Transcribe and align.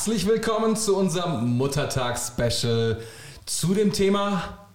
Herzlich 0.00 0.26
willkommen 0.26 0.76
zu 0.76 0.96
unserem 0.96 1.58
Muttertags-Special 1.58 3.02
zu 3.44 3.74
dem 3.74 3.92
Thema 3.92 4.66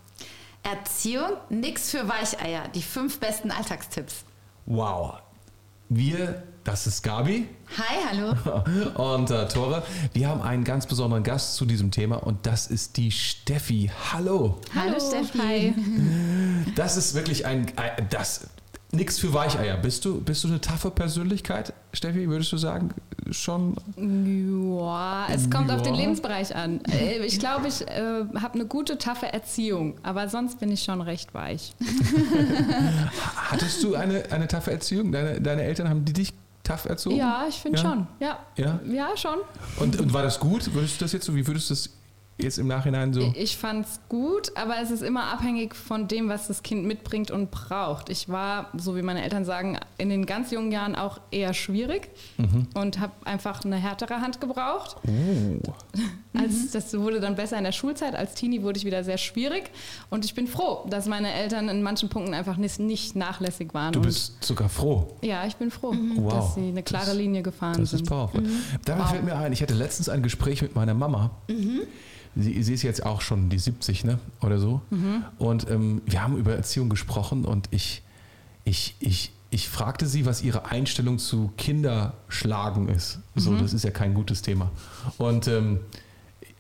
Erziehung, 0.62 1.32
nix 1.50 1.90
für 1.90 2.08
Weicheier. 2.08 2.68
Die 2.76 2.84
fünf 2.84 3.20
besten 3.20 3.50
Alltagstipps. 3.50 4.24
Wow. 4.68 5.16
Wir, 5.90 6.44
das 6.64 6.86
ist 6.86 7.02
Gabi. 7.02 7.48
Hi, 7.76 7.96
hallo. 8.08 8.36
Und 9.16 9.32
äh, 9.32 9.48
Tore. 9.48 9.82
Wir 10.14 10.30
haben 10.30 10.44
einen 10.44 10.64
ganz 10.64 10.86
besonderen 10.86 11.24
Gast 11.24 11.56
zu 11.56 11.66
diesem 11.66 11.90
Thema 11.90 12.18
und 12.18 12.46
das 12.46 12.68
ist 12.68 12.96
die 12.98 13.10
Steffi. 13.10 13.90
Hallo. 14.14 14.62
Hallo, 14.76 14.94
hallo 14.94 15.00
Steffi. 15.00 15.40
Hi. 15.40 15.74
Das 16.76 16.98
ist 16.98 17.16
wirklich 17.16 17.48
ein, 17.48 17.66
ein 17.78 18.08
das 18.12 18.48
Nix 18.96 19.20
für 19.20 19.34
Weicheier. 19.34 19.78
Bist 19.78 20.06
du, 20.06 20.22
bist 20.22 20.44
du 20.44 20.48
eine 20.48 20.62
taffe 20.62 20.92
Persönlichkeit, 20.92 21.74
Steffi, 21.94 22.30
würdest 22.30 22.52
du 22.52 22.58
sagen? 22.58 22.90
Schon? 23.32 23.76
Ja, 23.98 25.28
es 25.30 25.50
kommt 25.50 25.70
ja. 25.70 25.76
auf 25.76 25.82
den 25.82 25.96
Lebensbereich 25.96 26.56
an. 26.56 26.84
Äh, 26.86 27.26
ich 27.26 27.40
glaube, 27.40 27.68
ich 27.68 27.82
äh, 27.88 28.26
habe 28.36 28.54
eine 28.54 28.66
gute, 28.66 28.98
taffe 28.98 29.32
Erziehung, 29.32 29.96
aber 30.04 30.30
sonst 30.30 30.60
bin 30.60 30.72
ich 30.72 30.84
schon 30.84 31.02
recht 31.02 31.34
weich. 31.34 31.74
Hattest 33.36 33.84
du 33.84 33.96
eine, 33.96 34.32
eine 34.32 34.48
taffe 34.48 34.72
Erziehung? 34.72 35.12
Deine, 35.12 35.42
deine 35.42 35.64
Eltern 35.64 35.90
haben 35.90 36.06
die 36.06 36.14
dich 36.14 36.34
tough 36.64 36.86
erzogen? 36.86 37.16
Ja, 37.16 37.46
ich 37.48 37.56
finde 37.56 37.78
ja? 37.80 37.84
schon. 37.84 38.08
Ja. 38.20 38.40
ja. 38.58 38.80
Ja, 38.86 39.18
schon. 39.18 39.38
Und, 39.78 40.00
und 40.00 40.14
war 40.14 40.24
das 40.24 40.40
gut? 40.40 40.74
Würdest 40.74 41.00
du 41.00 41.06
das 41.06 41.14
jetzt 41.14 41.26
so, 41.26 41.36
wie 41.36 41.46
würdest 41.48 41.70
du 41.70 41.74
das 41.74 41.90
jetzt 42.38 42.58
im 42.58 42.68
Nachhinein 42.68 43.14
so? 43.14 43.34
Ich 43.36 43.58
fand 43.58 43.86
es 43.86 44.00
gut, 44.10 44.52
aber 44.56 44.76
es 44.82 44.92
ist 44.92 45.02
immer 45.02 45.32
abhängig 45.32 45.74
von 45.74 46.08
dem, 46.08 46.28
was 46.28 46.48
das 46.48 46.64
Kind 46.64 46.86
mitbringt 46.86 47.32
und 47.32 47.50
braucht. 47.50 48.10
Ich 48.10 48.28
war, 48.28 48.72
so 48.78 48.96
wie 48.96 49.02
meine 49.02 49.24
Eltern 49.24 49.46
sagen, 49.46 49.80
in 49.98 50.10
den 50.10 50.26
ganz 50.26 50.52
jungen 50.52 50.72
Jahren 50.72 50.96
auch 50.96 51.22
eher 51.32 51.54
schwierig 51.54 52.10
mhm. 52.38 52.68
und 52.74 53.00
habe 53.00 53.14
einfach 53.24 53.64
eine 53.64 53.78
härtere 53.78 54.20
Hand 54.20 54.42
gebraucht. 54.42 54.98
Oh. 55.08 55.74
Als, 56.38 56.72
das 56.72 56.94
wurde 56.98 57.22
dann 57.22 57.36
besser 57.36 57.58
in 57.58 57.64
der 57.64 57.72
Schulzeit. 57.72 58.14
Als 58.14 58.34
Teenie 58.34 58.62
wurde 58.62 58.78
ich 58.78 58.84
wieder 58.84 59.06
sehr 59.06 59.18
schwierig 59.18 59.72
und 60.10 60.26
ich 60.26 60.36
bin 60.36 60.48
froh, 60.48 60.86
dass 60.90 61.06
meine 61.06 61.32
Eltern 61.32 61.70
in 61.70 61.82
manchen 61.82 62.10
Punkten 62.10 62.34
einfach 62.34 62.58
nicht, 62.58 62.78
nicht 62.80 63.16
nachlässig 63.16 63.74
waren. 63.74 63.94
Du 63.94 64.02
bist 64.02 64.44
sogar 64.44 64.68
froh? 64.68 65.16
Ja, 65.22 65.46
ich 65.46 65.56
bin 65.56 65.72
froh, 65.72 65.94
mhm. 65.94 66.18
wow. 66.18 66.34
dass 66.34 66.56
sie 66.56 66.68
eine 66.68 66.84
klare 66.84 67.06
das, 67.06 67.16
Linie 67.16 67.42
gefahren 67.42 67.80
das 67.80 67.92
sind. 67.92 68.02
Das 68.02 68.08
ist 68.08 68.10
powerful. 68.10 68.42
Mhm. 68.42 68.60
Damit 68.84 69.04
wow. 69.04 69.12
fällt 69.12 69.24
mir 69.24 69.38
ein, 69.38 69.54
ich 69.54 69.62
hatte 69.62 69.74
letztens 69.74 70.10
ein 70.10 70.22
Gespräch 70.22 70.62
mit 70.62 70.76
meiner 70.76 70.94
Mama. 70.94 71.32
Mhm 71.48 71.84
sie, 72.36 72.62
sie 72.64 72.74
ist 72.74 72.82
jetzt 72.84 73.06
auch 73.06 73.22
schon 73.22 73.50
die 73.50 73.60
70, 73.60 74.04
ne? 74.06 74.20
Oder 74.42 74.60
so. 74.60 74.82
Mhm. 74.90 75.24
Und 75.38 75.70
ähm, 75.70 76.02
wir 76.06 76.22
haben 76.22 76.38
über 76.38 76.54
Erziehung 76.56 76.90
gesprochen 76.90 77.46
und 77.46 77.68
ich, 77.72 78.02
ich, 78.64 78.96
ich, 79.00 79.32
ich 79.52 79.70
fragte 79.70 80.06
sie, 80.08 80.26
was 80.26 80.42
ihre 80.42 80.66
Einstellung 80.66 81.18
zu 81.20 81.52
Kinderschlagen 81.58 82.90
ist. 82.90 83.20
So, 83.36 83.52
Mhm. 83.52 83.60
das 83.60 83.74
ist 83.74 83.84
ja 83.84 83.92
kein 83.92 84.14
gutes 84.14 84.42
Thema. 84.42 84.72
Und 85.18 85.48
ähm, 85.48 85.80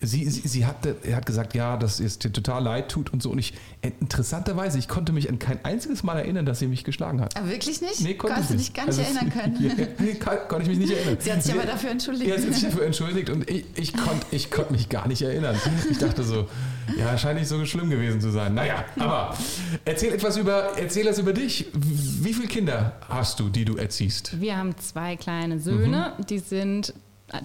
sie, 0.01 0.29
sie, 0.29 0.47
sie 0.47 0.65
hat, 0.65 0.77
hat 0.85 1.25
gesagt, 1.25 1.55
ja, 1.55 1.77
dass 1.77 1.99
es 1.99 2.19
dir 2.19 2.31
total 2.31 2.63
leid 2.63 2.89
tut 2.89 3.11
und 3.13 3.23
so. 3.23 3.31
Und 3.31 3.39
ich, 3.39 3.53
interessanterweise, 3.81 4.77
ich 4.77 4.87
konnte 4.87 5.11
mich 5.11 5.29
an 5.29 5.39
kein 5.39 5.63
einziges 5.63 6.03
Mal 6.03 6.17
erinnern, 6.17 6.45
dass 6.45 6.59
sie 6.59 6.67
mich 6.67 6.83
geschlagen 6.83 7.21
hat. 7.21 7.35
Aber 7.37 7.49
wirklich 7.49 7.81
nicht? 7.81 8.01
Nee, 8.01 8.15
konnte 8.15 8.35
Konntest 8.35 8.53
du 8.53 8.57
dich 8.57 8.73
gar 8.73 8.85
nicht 8.85 8.99
Also 8.99 9.01
erinnern 9.01 9.29
können? 9.31 9.55
Ja, 9.65 10.13
kann, 10.15 10.37
konnte 10.47 10.63
ich 10.63 10.77
mich 10.77 10.87
nicht 10.87 10.97
erinnern. 10.97 11.17
Sie 11.19 11.31
hat 11.31 11.43
sich 11.43 11.53
aber 11.53 11.65
dafür 11.65 11.91
entschuldigt. 11.91 12.29
Ja, 12.29 12.37
sie 12.37 12.47
hat 12.47 12.53
sich 12.53 12.63
dafür 12.63 12.85
entschuldigt 12.85 13.29
und 13.29 13.49
ich, 13.49 13.65
ich 13.75 13.93
konnte 13.93 14.25
ich 14.31 14.51
konnt 14.51 14.71
mich 14.71 14.89
gar 14.89 15.07
nicht 15.07 15.21
erinnern. 15.21 15.55
Ich 15.89 15.97
dachte 15.97 16.23
so, 16.23 16.47
ja, 16.97 17.17
scheint 17.17 17.39
nicht 17.39 17.47
so 17.47 17.65
schlimm 17.65 17.89
gewesen 17.89 18.21
zu 18.21 18.31
sein. 18.31 18.53
Naja, 18.53 18.85
aber 18.97 19.35
erzähl 19.85 20.13
etwas 20.13 20.37
über, 20.37 20.77
erzähl 20.77 21.05
das 21.05 21.19
über 21.19 21.33
dich. 21.33 21.67
Wie 21.73 22.33
viele 22.33 22.47
Kinder 22.47 22.93
hast 23.07 23.39
du, 23.39 23.49
die 23.49 23.65
du 23.65 23.77
erziehst? 23.77 24.39
Wir 24.39 24.57
haben 24.57 24.77
zwei 24.77 25.15
kleine 25.15 25.59
Söhne, 25.59 26.13
die 26.29 26.39
sind, 26.39 26.93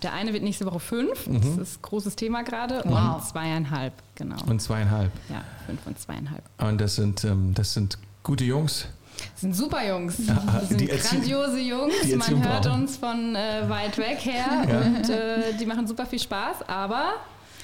der 0.03 0.13
eine 0.13 0.33
wird 0.33 0.43
nächste 0.43 0.67
Woche 0.67 0.81
fünf, 0.81 1.25
das 1.27 1.45
ist 1.57 1.79
ein 1.79 1.83
großes 1.83 2.17
Thema 2.17 2.43
gerade, 2.43 2.83
Wow. 2.85 3.17
und 3.17 3.25
zweieinhalb, 3.25 3.93
genau. 4.15 4.37
Und 4.47 4.61
zweieinhalb. 4.61 5.11
ja, 5.29 5.43
fünf 5.67 5.87
und 5.87 5.99
zweieinhalb. 5.99 6.43
Und 6.59 6.81
das 6.81 6.97
sind, 6.97 7.25
ähm, 7.25 7.55
das 7.55 7.73
sind 7.75 7.99
gute 8.23 8.45
Jungs. 8.45 8.87
Das 9.33 9.41
sind 9.43 9.55
super 9.55 9.87
Jungs. 9.87 10.17
Das 10.27 10.69
sind 10.69 10.87
grandiose 10.89 11.61
Jungs. 11.61 11.95
die 12.05 12.17
Man 12.17 12.43
hört 12.45 12.63
brauchen. 12.65 12.83
uns 12.83 12.97
von 12.97 13.35
äh, 13.37 13.69
weit 13.69 13.99
weg 13.99 14.19
her 14.25 14.47
Ja. 14.69 14.81
und 14.81 15.09
äh, 15.11 15.55
die 15.59 15.67
machen 15.67 15.87
super 15.87 16.07
viel 16.07 16.19
Spaß, 16.21 16.69
aber 16.69 17.13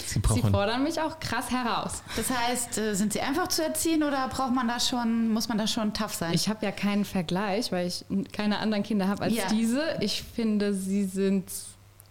Sie 0.06 0.20
sie 0.34 0.40
fordern 0.42 0.84
mich 0.84 1.00
auch 1.00 1.18
krass 1.18 1.50
heraus. 1.50 2.02
Das 2.16 2.30
heißt, 2.30 2.78
äh, 2.78 2.94
sind 2.94 3.12
sie 3.12 3.20
einfach 3.20 3.48
zu 3.48 3.62
erziehen 3.64 4.02
oder 4.02 4.28
braucht 4.28 4.54
man 4.54 4.68
da 4.68 4.78
schon, 4.78 5.32
muss 5.32 5.48
man 5.48 5.58
da 5.58 5.66
schon 5.66 5.94
tough 5.94 6.14
sein? 6.14 6.32
Ich 6.34 6.48
habe 6.48 6.64
ja 6.64 6.70
keinen 6.72 7.04
Vergleich, 7.04 7.72
weil 7.72 7.86
ich 7.88 8.04
keine 8.32 8.58
anderen 8.58 8.84
Kinder 8.84 9.08
habe 9.08 9.22
als 9.24 9.34
Ja. 9.34 9.48
diese. 9.50 9.82
Ich 10.00 10.22
finde, 10.22 10.74
sie 10.74 11.04
sind 11.04 11.44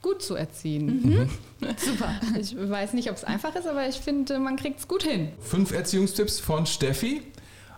gut 0.05 0.21
zu 0.21 0.35
erziehen. 0.35 1.01
Mhm. 1.01 1.29
Super. 1.77 2.13
Ich 2.39 2.55
weiß 2.55 2.93
nicht, 2.93 3.09
ob 3.09 3.17
es 3.17 3.23
einfach 3.23 3.55
ist, 3.55 3.67
aber 3.67 3.89
ich 3.89 3.95
finde, 3.95 4.37
man 4.37 4.55
kriegt 4.55 4.79
es 4.79 4.87
gut 4.87 5.01
hin. 5.01 5.31
Fünf 5.39 5.71
Erziehungstipps 5.71 6.39
von 6.39 6.67
Steffi. 6.67 7.23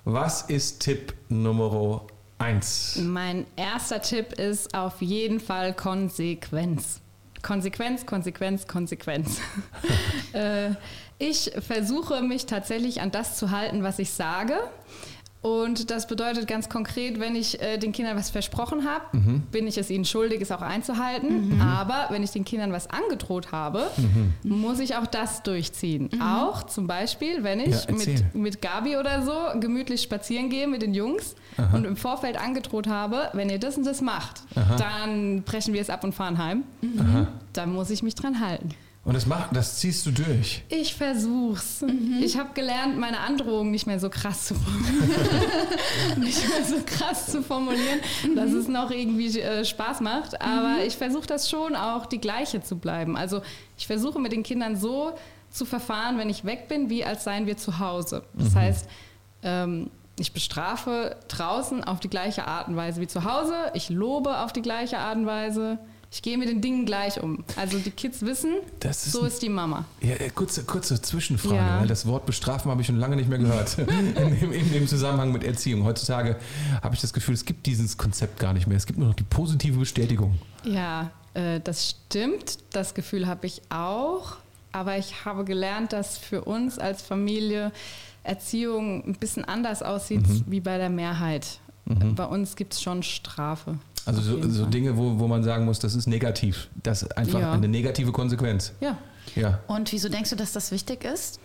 Was 0.04 0.42
ist 0.42 0.82
Tipp 0.82 1.14
Nummer 1.30 2.02
eins? 2.38 3.00
Mein 3.02 3.46
erster 3.56 4.02
Tipp 4.02 4.34
ist 4.34 4.74
auf 4.74 5.02
jeden 5.02 5.40
Fall 5.40 5.74
Konsequenz. 5.74 7.00
Konsequenz, 7.44 8.06
Konsequenz, 8.06 8.68
Konsequenz. 8.68 9.40
äh, 10.34 10.72
ich 11.20 11.52
versuche 11.59 12.22
mich 12.22 12.46
tatsächlich 12.46 13.00
an 13.00 13.12
das 13.12 13.38
zu 13.38 13.52
halten, 13.52 13.84
was 13.84 14.00
ich 14.00 14.12
sage. 14.12 14.59
Und 15.47 15.91
das 15.91 16.08
bedeutet 16.08 16.46
ganz 16.47 16.68
konkret, 16.68 17.19
wenn 17.22 17.35
ich 17.35 17.62
äh, 17.62 17.78
den 17.78 17.94
Kindern 17.94 18.18
was 18.18 18.30
versprochen 18.30 18.84
habe, 18.84 19.06
Mhm. 19.18 19.44
bin 19.52 19.66
ich 19.66 19.78
es 19.78 19.90
ihnen 19.90 20.03
schuldig, 20.03 20.41
es 20.41 20.52
auch 20.52 20.62
einzuhalten. 20.62 21.62
Aber 21.62 22.08
wenn 22.09 22.22
ich 22.22 22.31
den 22.31 22.44
Kindern 22.44 22.74
was 22.74 22.90
angedroht 22.90 23.52
habe, 23.53 23.90
Mhm. 23.97 24.34
muss 24.44 24.80
ich 24.80 24.96
auch 24.97 25.06
das 25.06 25.44
durchziehen. 25.44 26.09
Auch 26.22 26.63
zum 26.63 26.85
Beispiel, 26.88 27.44
wenn 27.44 27.59
ich 27.62 27.85
Ja, 27.85 27.91
mit, 27.94 28.35
mit 28.35 28.62
Gabi 28.62 28.97
oder 28.97 29.24
so 29.24 29.59
gemütlich 29.59 30.02
spazieren 30.02 30.50
gehe 30.50 30.68
mit 30.68 30.81
den 30.81 30.94
Jungs 30.94 31.35
und 31.74 31.85
im 31.85 31.96
Vorfeld 31.96 32.38
angedroht 32.38 32.88
habe, 32.88 33.29
wenn 33.34 33.50
ihr 33.50 33.59
das 33.59 33.78
und 33.78 33.85
das 33.85 34.02
macht, 34.02 34.41
dann 34.78 35.44
brechen 35.44 35.74
wir 35.74 35.81
es 35.81 35.90
ab 35.90 36.03
und 36.03 36.14
fahren 36.14 36.38
heim. 36.38 36.64
Dann 37.53 37.74
muss 37.74 37.90
ich 37.90 38.03
mich 38.03 38.16
dran 38.16 38.40
halten. 38.40 38.69
Und 39.07 39.13
das, 39.13 39.25
macht, 39.25 39.56
das 39.56 39.78
ziehst 39.78 40.06
du 40.06 40.12
durch. 40.12 40.63
Ich 40.68 40.94
versuch's. 40.94 41.81
Ich 42.19 42.38
habe 42.38 42.50
gelernt, 42.53 43.00
meine 43.00 43.22
Androhungen 43.22 43.72
nicht 43.72 43.88
mehr 43.88 44.01
so 44.01 44.09
krass 44.09 44.47
zu 44.47 44.53
nicht 46.18 46.50
mehr 46.50 46.66
so 46.66 46.75
krass 46.85 47.28
zu 47.28 47.41
formulieren, 47.41 48.01
dass 48.35 48.51
es 48.51 48.67
noch 48.67 48.91
irgendwie 48.91 49.40
äh, 49.40 49.63
Spaß 49.63 50.01
macht. 50.01 50.41
Aber 50.41 50.84
ich 50.85 50.97
versuche 50.97 51.25
das 51.25 51.50
schon 51.50 51.78
auch 51.78 52.06
die 52.06 52.19
gleiche 52.19 52.62
zu 52.62 52.79
bleiben. 52.79 53.16
Also 53.16 53.41
ich 53.78 53.88
versuche 53.88 54.19
mit 54.19 54.34
den 54.34 54.44
Kindern 54.44 54.75
so 54.75 55.13
zu 55.51 55.63
verfahren, 55.63 56.17
wenn 56.17 56.29
ich 56.29 56.44
weg 56.44 56.67
bin, 56.67 56.90
wie 56.90 57.06
als 57.06 57.23
seien 57.23 57.46
wir 57.46 57.56
zu 57.56 57.79
Hause. 57.79 58.23
Das 58.34 58.57
heißt, 58.57 58.90
ähm, 59.41 59.90
ich 60.19 60.34
bestrafe 60.34 61.16
draußen 61.29 61.81
auf 61.81 62.01
die 62.01 62.09
gleiche 62.09 62.46
Art 62.46 62.67
und 62.67 62.75
Weise 62.75 63.00
wie 63.00 63.07
zu 63.07 63.23
Hause. 63.23 63.56
Ich 63.73 63.90
lobe 63.90 64.40
auf 64.40 64.51
die 64.51 64.62
gleiche 64.62 64.97
Art 64.97 65.16
und 65.16 65.28
Weise. 65.28 65.79
Ich 66.09 66.22
gehe 66.22 66.38
mit 66.38 66.47
den 66.47 66.62
Dingen 66.62 66.85
gleich 66.85 67.22
um. 67.22 67.44
Also 67.57 67.78
die 67.79 67.91
Kids 67.91 68.22
wissen, 68.22 68.56
Das 68.79 69.06
ist 69.06 69.12
so 69.12 69.22
ein- 69.22 69.28
ist 69.28 69.41
die 69.41 69.50
Mama. 69.50 69.84
Ja, 70.01 70.16
äh, 70.16 70.29
kurze, 70.29 70.63
kurze 70.63 71.01
Zwischenfrage, 71.01 71.56
Ja. 71.56 71.79
weil 71.81 71.88
das 71.88 72.06
Wort 72.06 72.25
bestrafen 72.25 72.72
habe 72.72 72.79
ich 72.81 72.88
schon 72.88 72.97
lange 72.97 73.18
nicht 73.18 73.28
mehr 73.29 73.40
gehört. 73.40 73.78
in, 73.78 74.16
dem, 74.40 74.51
in 74.53 74.72
dem 74.72 74.88
Zusammenhang 74.88 75.34
mit 75.34 75.44
Erziehung. 75.44 75.84
Heutzutage 75.84 76.38
habe 76.81 76.96
ich 76.96 77.01
das 77.01 77.12
Gefühl, 77.12 77.34
es 77.34 77.44
gibt 77.44 77.66
dieses 77.66 77.97
Konzept 77.97 78.40
gar 78.40 78.53
nicht 78.53 78.67
mehr. 78.67 78.78
Es 78.78 78.85
gibt 78.85 78.97
nur 79.00 79.09
noch 79.09 79.16
die 79.16 79.23
positive 79.23 79.78
Bestätigung. 79.79 80.38
Ja, 80.63 81.12
äh, 81.34 81.59
das 81.59 81.90
stimmt. 81.90 82.57
Das 82.72 82.94
Gefühl 82.94 83.28
habe 83.28 83.46
ich 83.46 83.62
auch. 83.69 84.38
Aber 84.72 84.97
ich 84.97 85.25
habe 85.25 85.44
gelernt, 85.44 85.91
dass 85.91 86.17
für 86.17 86.44
uns 86.46 86.79
als 86.79 87.01
Familie 87.01 87.72
Erziehung 88.23 89.03
ein 89.08 89.14
bisschen 89.16 89.43
anders 89.46 89.82
aussieht 89.84 90.23
wie 90.47 90.59
bei 90.59 90.78
der 90.78 90.90
Mehrheit. 90.90 91.59
Bei 91.85 92.26
uns 92.26 92.55
gibt 92.58 92.73
es 92.73 92.82
schon 92.82 93.02
Strafe. 93.02 93.78
Also 94.08 94.22
so, 94.22 94.50
so. 94.50 94.66
Dinge, 94.66 94.98
wo, 94.98 95.20
wo 95.20 95.28
man 95.28 95.44
sagen 95.44 95.66
muss, 95.66 95.80
das 95.80 95.96
ist 95.96 96.08
negativ. 96.08 96.70
Das 96.84 97.04
ist 97.04 97.18
einfach 97.18 97.40
Ja. 97.42 97.52
eine 97.54 97.68
negative 97.68 98.12
Konsequenz. 98.12 98.72
Ja. 98.80 98.98
Ja. 99.36 99.59
Und 99.68 99.92
wieso 99.92 100.09
denkst 100.09 100.30
du, 100.30 100.36
dass 100.36 100.54
das 100.54 100.72
wichtig 100.72 101.04
ist? 101.04 101.40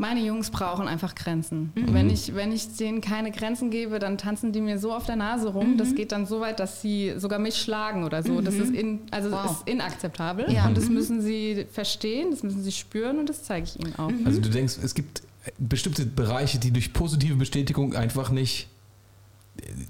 Meine 0.00 0.20
Jungs 0.24 0.50
brauchen 0.50 0.86
einfach 0.86 1.16
Grenzen. 1.16 1.72
Mhm. 1.74 1.92
Wenn, 1.94 2.10
ich, 2.10 2.32
wenn 2.36 2.52
ich 2.52 2.76
denen 2.76 3.00
keine 3.00 3.32
Grenzen 3.32 3.70
gebe, 3.70 3.98
dann 3.98 4.16
tanzen 4.16 4.52
die 4.52 4.60
mir 4.60 4.78
so 4.78 4.92
auf 4.92 5.06
der 5.06 5.16
Nase 5.16 5.48
rum. 5.48 5.72
Mhm. 5.72 5.76
Das 5.78 5.94
geht 5.96 6.12
dann 6.12 6.24
so 6.24 6.40
weit, 6.40 6.60
dass 6.60 6.80
sie 6.80 7.14
sogar 7.16 7.40
mich 7.40 7.56
schlagen 7.56 8.04
oder 8.04 8.22
so. 8.22 8.40
Das 8.40 8.54
ist, 8.54 8.72
in, 8.72 9.00
also 9.10 9.32
Wow. 9.32 9.50
ist 9.50 9.68
inakzeptabel. 9.68 10.52
Ja. 10.52 10.66
Und 10.68 10.76
das 10.76 10.88
Mhm. 10.88 10.94
müssen 10.94 11.20
sie 11.20 11.66
verstehen, 11.72 12.28
das 12.30 12.44
müssen 12.44 12.62
sie 12.62 12.70
spüren 12.70 13.18
und 13.18 13.28
das 13.28 13.42
zeige 13.42 13.66
ich 13.66 13.80
ihnen 13.80 13.94
auch. 13.98 14.12
Also 14.24 14.40
du 14.40 14.48
denkst, 14.50 14.74
es 14.80 14.94
gibt 14.94 15.22
bestimmte 15.58 16.06
Bereiche, 16.06 16.58
die 16.58 16.70
durch 16.70 16.92
positive 16.92 17.34
Bestätigung 17.34 17.96
einfach 17.96 18.30
nicht 18.30 18.68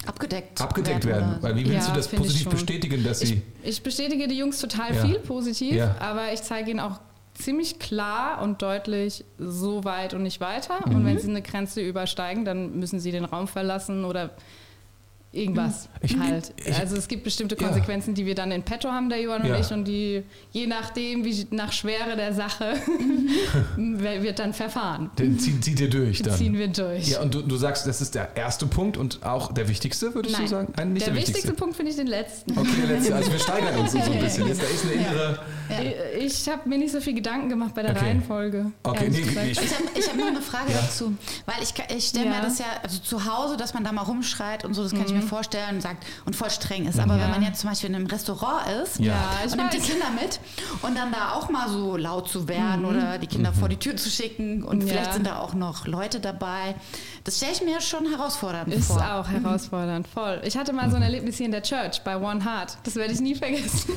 Abgedeckt. 0.06 0.60
abgedeckt 0.60 1.04
werden. 1.04 1.34
oder- 1.38 1.42
Weil 1.42 1.56
wie 1.56 1.68
willst 1.68 1.88
Ja, 1.88 1.94
du 1.94 2.00
das 2.00 2.08
positiv 2.08 2.48
bestätigen, 2.48 3.02
dass 3.04 3.22
Ich, 3.22 3.28
sie... 3.30 3.42
ich 3.62 3.82
bestätige 3.82 4.26
die 4.28 4.36
Jungs 4.38 4.60
total 4.60 4.94
Ja. 4.94 5.04
viel 5.04 5.18
positiv, 5.18 5.74
Ja. 5.74 5.96
aber 6.00 6.32
ich 6.32 6.42
zeige 6.42 6.70
ihnen 6.70 6.80
auch 6.80 7.00
ziemlich 7.34 7.78
klar 7.78 8.42
und 8.42 8.62
deutlich 8.62 9.24
so 9.38 9.84
weit 9.84 10.14
und 10.14 10.22
nicht 10.22 10.40
weiter. 10.40 10.80
Mhm. 10.86 10.94
Und 10.96 11.04
wenn 11.06 11.18
sie 11.18 11.28
eine 11.28 11.42
Grenze 11.42 11.80
übersteigen, 11.80 12.44
dann 12.44 12.78
müssen 12.78 12.98
sie 13.00 13.12
den 13.12 13.24
Raum 13.24 13.46
verlassen 13.46 14.04
oder 14.04 14.30
irgendwas 15.30 15.88
Ich- 16.00 16.18
halt. 16.18 16.52
ich- 16.64 16.74
also 16.78 16.96
es 16.96 17.06
gibt 17.06 17.22
bestimmte 17.24 17.54
Ja. 17.56 17.66
Konsequenzen, 17.66 18.14
die 18.14 18.24
wir 18.24 18.34
dann 18.34 18.50
in 18.50 18.62
petto 18.62 18.88
haben, 18.90 19.08
der 19.10 19.20
Johann 19.20 19.42
und 19.42 19.48
Ja. 19.48 19.58
ich, 19.60 19.70
und 19.70 19.84
die 19.84 20.22
je 20.52 20.66
nachdem, 20.66 21.24
wie 21.24 21.46
nach 21.50 21.70
Schwere 21.72 22.16
der 22.16 22.32
Sache, 22.32 22.74
wird 23.76 24.38
dann 24.38 24.52
verfahren. 24.54 25.10
Den 25.18 25.38
zieht, 25.38 25.62
zieht 25.64 25.80
ihr 25.80 25.90
durch 25.90 26.22
dann. 26.22 26.34
Ziehen 26.36 26.54
wir 26.56 26.68
durch. 26.68 27.08
Ja, 27.08 27.20
und 27.20 27.34
du, 27.34 27.42
du 27.42 27.56
sagst, 27.56 27.86
das 27.86 28.00
ist 28.00 28.14
der 28.14 28.36
erste 28.36 28.66
Punkt 28.66 28.96
und 28.96 29.22
auch 29.24 29.52
der 29.52 29.68
wichtigste, 29.68 30.14
würdest 30.14 30.34
Nein. 30.34 30.44
du 30.44 30.48
sagen? 30.50 30.72
Nein, 30.76 30.92
nicht 30.94 31.06
der, 31.06 31.12
der, 31.12 31.20
wichtigste 31.20 31.44
wichtigste. 31.48 31.62
Punkt 31.62 31.76
finde 31.76 31.90
ich 31.90 31.96
den 31.96 32.06
letzten. 32.06 32.58
Okay, 32.58 32.68
der 32.86 32.96
letzte. 32.96 33.14
Also 33.14 33.32
wir 33.32 33.38
steigern 33.38 33.78
uns 33.78 33.92
so 33.92 33.98
ein 33.98 34.12
Ja, 34.14 34.20
bisschen. 34.20 34.42
ja. 34.44 34.48
Jetzt, 34.48 34.62
da 34.62 34.66
ist 34.66 34.84
eine 34.84 34.92
innere. 34.94 35.38
Ja. 35.68 36.18
Ich 36.18 36.48
habe 36.48 36.68
mir 36.68 36.78
nicht 36.78 36.92
so 36.92 37.00
viel 37.00 37.14
Gedanken 37.14 37.48
gemacht 37.48 37.74
bei 37.74 37.82
der 37.82 37.90
Okay. 37.92 38.06
Reihenfolge. 38.06 38.72
Okay, 38.82 39.08
nee, 39.10 39.20
gesagt. 39.20 39.46
ich- 39.46 39.58
Ich 39.62 39.74
habe 39.74 39.84
ich 39.94 40.08
hab 40.08 40.16
noch 40.16 40.26
eine 40.26 40.40
Frage 40.40 40.72
Ja. 40.72 40.80
dazu. 40.80 41.14
Weil 41.46 41.56
ich, 41.62 41.74
ich 41.94 42.06
stelle 42.08 42.26
Ja. 42.26 42.30
mir 42.36 42.40
das 42.42 42.58
ja, 42.58 42.64
also 42.82 42.98
zu 43.00 43.24
Hause, 43.26 43.56
dass 43.56 43.74
man 43.74 43.84
da 43.84 43.92
mal 43.92 44.02
rumschreit 44.02 44.64
und 44.64 44.74
so, 44.74 44.82
das 44.82 44.92
kann 44.92 45.04
ich 45.06 45.12
mir 45.12 45.17
vorstellen 45.22 45.76
und 45.76 45.80
sagt 45.82 46.04
und 46.26 46.36
voll 46.36 46.50
streng 46.50 46.86
ist. 46.86 46.98
Aber 46.98 47.14
Mhm. 47.14 47.18
Ja. 47.20 47.24
wenn 47.26 47.30
man 47.32 47.42
jetzt 47.42 47.60
zum 47.60 47.70
Beispiel 47.70 47.90
in 47.90 47.96
einem 47.96 48.06
Restaurant 48.06 48.66
ist 48.82 48.98
Ja. 49.00 49.06
Ja, 49.14 49.30
ich 49.46 49.52
und 49.52 49.58
nimmt 49.58 49.72
die. 49.72 49.78
Kinder 49.78 50.06
mit 50.20 50.40
und 50.82 50.96
dann 50.96 51.10
da 51.12 51.32
auch 51.32 51.48
mal 51.50 51.68
so 51.68 51.96
laut 51.96 52.28
zu 52.28 52.46
werden 52.48 52.84
oder 52.84 53.18
die 53.18 53.26
Kinder 53.26 53.52
vor 53.52 53.68
die 53.68 53.76
Tür 53.76 53.96
zu 53.96 54.10
schicken 54.10 54.62
und 54.64 54.78
Mhm. 54.82 54.86
Ja. 54.88 54.94
vielleicht 54.94 55.12
sind 55.14 55.26
da 55.26 55.38
auch 55.38 55.54
noch 55.54 55.86
Leute 55.86 56.20
dabei. 56.20 56.74
Das 57.24 57.36
stelle 57.38 57.52
ich 57.52 57.62
mir 57.62 57.80
schon 57.80 58.06
herausfordernd 58.06 58.72
Ist 58.72 58.86
vor. 58.88 58.96
auch 58.98 59.28
herausfordernd, 59.28 60.06
voll. 60.08 60.40
Ich 60.44 60.56
hatte 60.56 60.72
mal 60.72 60.90
so 60.90 60.96
ein 60.96 61.02
Erlebnis 61.02 61.36
hier 61.36 61.46
in 61.46 61.52
der 61.52 61.62
Church 61.62 62.02
bei 62.04 62.16
One 62.16 62.44
Heart. 62.44 62.78
Das 62.84 62.94
werde 62.96 63.12
ich 63.12 63.20
nie 63.20 63.34
vergessen. 63.34 63.92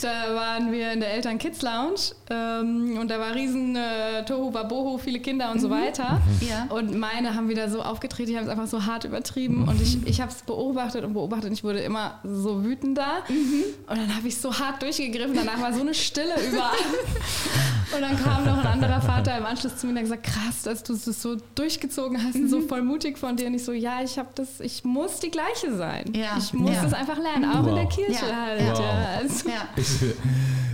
Da 0.00 0.34
waren 0.34 0.72
wir 0.72 0.92
in 0.92 1.00
der 1.00 1.12
Eltern-Kids-Lounge 1.14 2.14
ähm, 2.30 2.98
und 3.00 3.10
da 3.10 3.18
war 3.18 3.34
riesen 3.34 3.76
äh, 3.76 4.24
Tohu 4.24 4.52
Wabohu, 4.52 4.98
viele 4.98 5.20
Kinder 5.20 5.50
und 5.50 5.60
so 5.60 5.70
weiter. 5.70 6.20
Ja. 6.40 6.66
Und 6.68 6.96
meine 6.98 7.34
haben 7.34 7.48
wieder 7.48 7.70
so 7.70 7.82
aufgetreten, 7.82 8.30
die 8.30 8.36
haben 8.36 8.44
es 8.44 8.50
einfach 8.50 8.66
so 8.66 8.84
hart 8.84 9.04
übertrieben. 9.04 9.66
Und 9.68 9.80
ich, 9.80 10.06
ich 10.06 10.20
habe 10.20 10.30
es 10.30 10.42
beobachtet 10.42 11.04
und 11.04 11.14
beobachtet 11.14 11.46
und 11.46 11.52
ich 11.52 11.64
wurde 11.64 11.80
immer 11.80 12.20
so 12.24 12.64
wütender. 12.64 13.22
Und 13.28 13.96
dann 13.96 14.16
habe 14.16 14.28
ich 14.28 14.38
so 14.38 14.58
hart 14.58 14.82
durchgegriffen. 14.82 15.34
Danach 15.34 15.60
war 15.60 15.72
so 15.72 15.80
eine 15.80 15.94
Stille 15.94 16.34
überall. 16.50 16.72
Und 17.96 18.02
dann 18.02 18.16
kam 18.22 18.44
noch 18.44 18.58
ein 18.58 18.66
anderer 18.66 19.00
Vater 19.00 19.36
im 19.38 19.46
Anschluss 19.46 19.76
zu 19.76 19.86
mir 19.86 19.92
und 19.92 19.98
hat 19.98 20.04
gesagt, 20.04 20.22
krass, 20.24 20.62
dass 20.64 20.82
du 20.82 20.92
es 20.92 21.04
so 21.22 21.36
durchgezogen 21.54 22.22
hast 22.22 22.34
und 22.36 22.48
so 22.48 22.60
voll 22.62 22.82
mutig 22.82 23.18
von 23.18 23.36
dir. 23.36 23.46
Und 23.46 23.54
ich 23.54 23.64
so, 23.64 23.72
ja, 23.72 24.02
ich 24.02 24.18
habe 24.18 24.28
das, 24.34 24.60
ich 24.60 24.84
muss 24.84 25.20
die 25.20 25.30
gleiche 25.30 25.74
sein. 25.76 26.12
Ja. 26.14 26.36
Ich 26.38 26.52
muss 26.52 26.72
Ja. 26.74 26.82
das 26.82 26.92
einfach 26.92 27.18
lernen, 27.18 27.44
auch 27.46 27.66
in 27.66 27.74
der 27.74 27.84
Wow. 27.84 27.94
Kirche 27.94 28.26
Ja. 28.28 28.36
halt. 28.42 28.60
Wow. 28.60 28.78
Ja. 28.80 29.18
Also, 29.18 29.48
Ja. 29.48 29.68
Ich, 29.76 29.86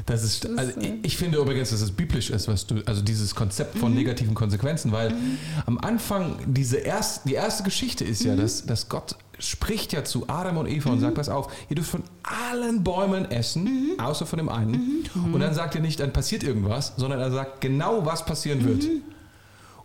das 0.07 0.25
ist, 0.25 0.49
also 0.59 0.73
ich, 0.81 0.93
ich 1.05 1.17
finde 1.17 1.39
übrigens, 1.39 1.71
dass 1.71 1.81
es 1.81 1.93
biblisch 1.93 2.31
ist, 2.31 2.49
was 2.49 2.67
du, 2.67 2.83
also 2.87 3.03
dieses 3.03 3.35
Konzept 3.35 3.79
von 3.79 3.95
negativen 3.95 4.35
Konsequenzen, 4.35 4.91
weil 4.91 5.15
am 5.67 5.79
Anfang 5.79 6.37
diese 6.47 6.79
erst, 6.79 7.29
die 7.29 7.35
erste 7.35 7.63
Geschichte 7.63 8.05
ist 8.05 8.25
ja, 8.25 8.35
dass, 8.35 8.67
dass 8.67 8.89
Gott 8.89 9.15
spricht 9.43 9.93
ja 9.93 10.05
zu 10.05 10.29
Adam 10.29 10.57
und 10.57 10.67
Eva 10.69 10.91
und 10.91 11.01
sagt, 11.01 11.15
pass 11.17 11.29
auf, 11.29 11.53
ihr 11.69 11.77
dürft 11.77 11.91
von 11.91 12.03
allen 12.23 12.83
Bäumen 12.85 13.31
essen, 13.31 13.93
außer 13.99 14.25
von 14.27 14.39
dem 14.39 14.49
einen. 14.49 15.05
Und 15.33 15.41
dann 15.41 15.53
sagt 15.55 15.75
er 15.75 15.81
nicht, 15.81 16.01
dann 16.01 16.13
passiert 16.13 16.43
irgendwas, 16.43 16.93
sondern 16.97 17.21
er 17.21 17.31
sagt 17.31 17.61
genau, 17.61 18.05
was 18.07 18.25
passieren 18.25 18.65
wird. 18.65 18.85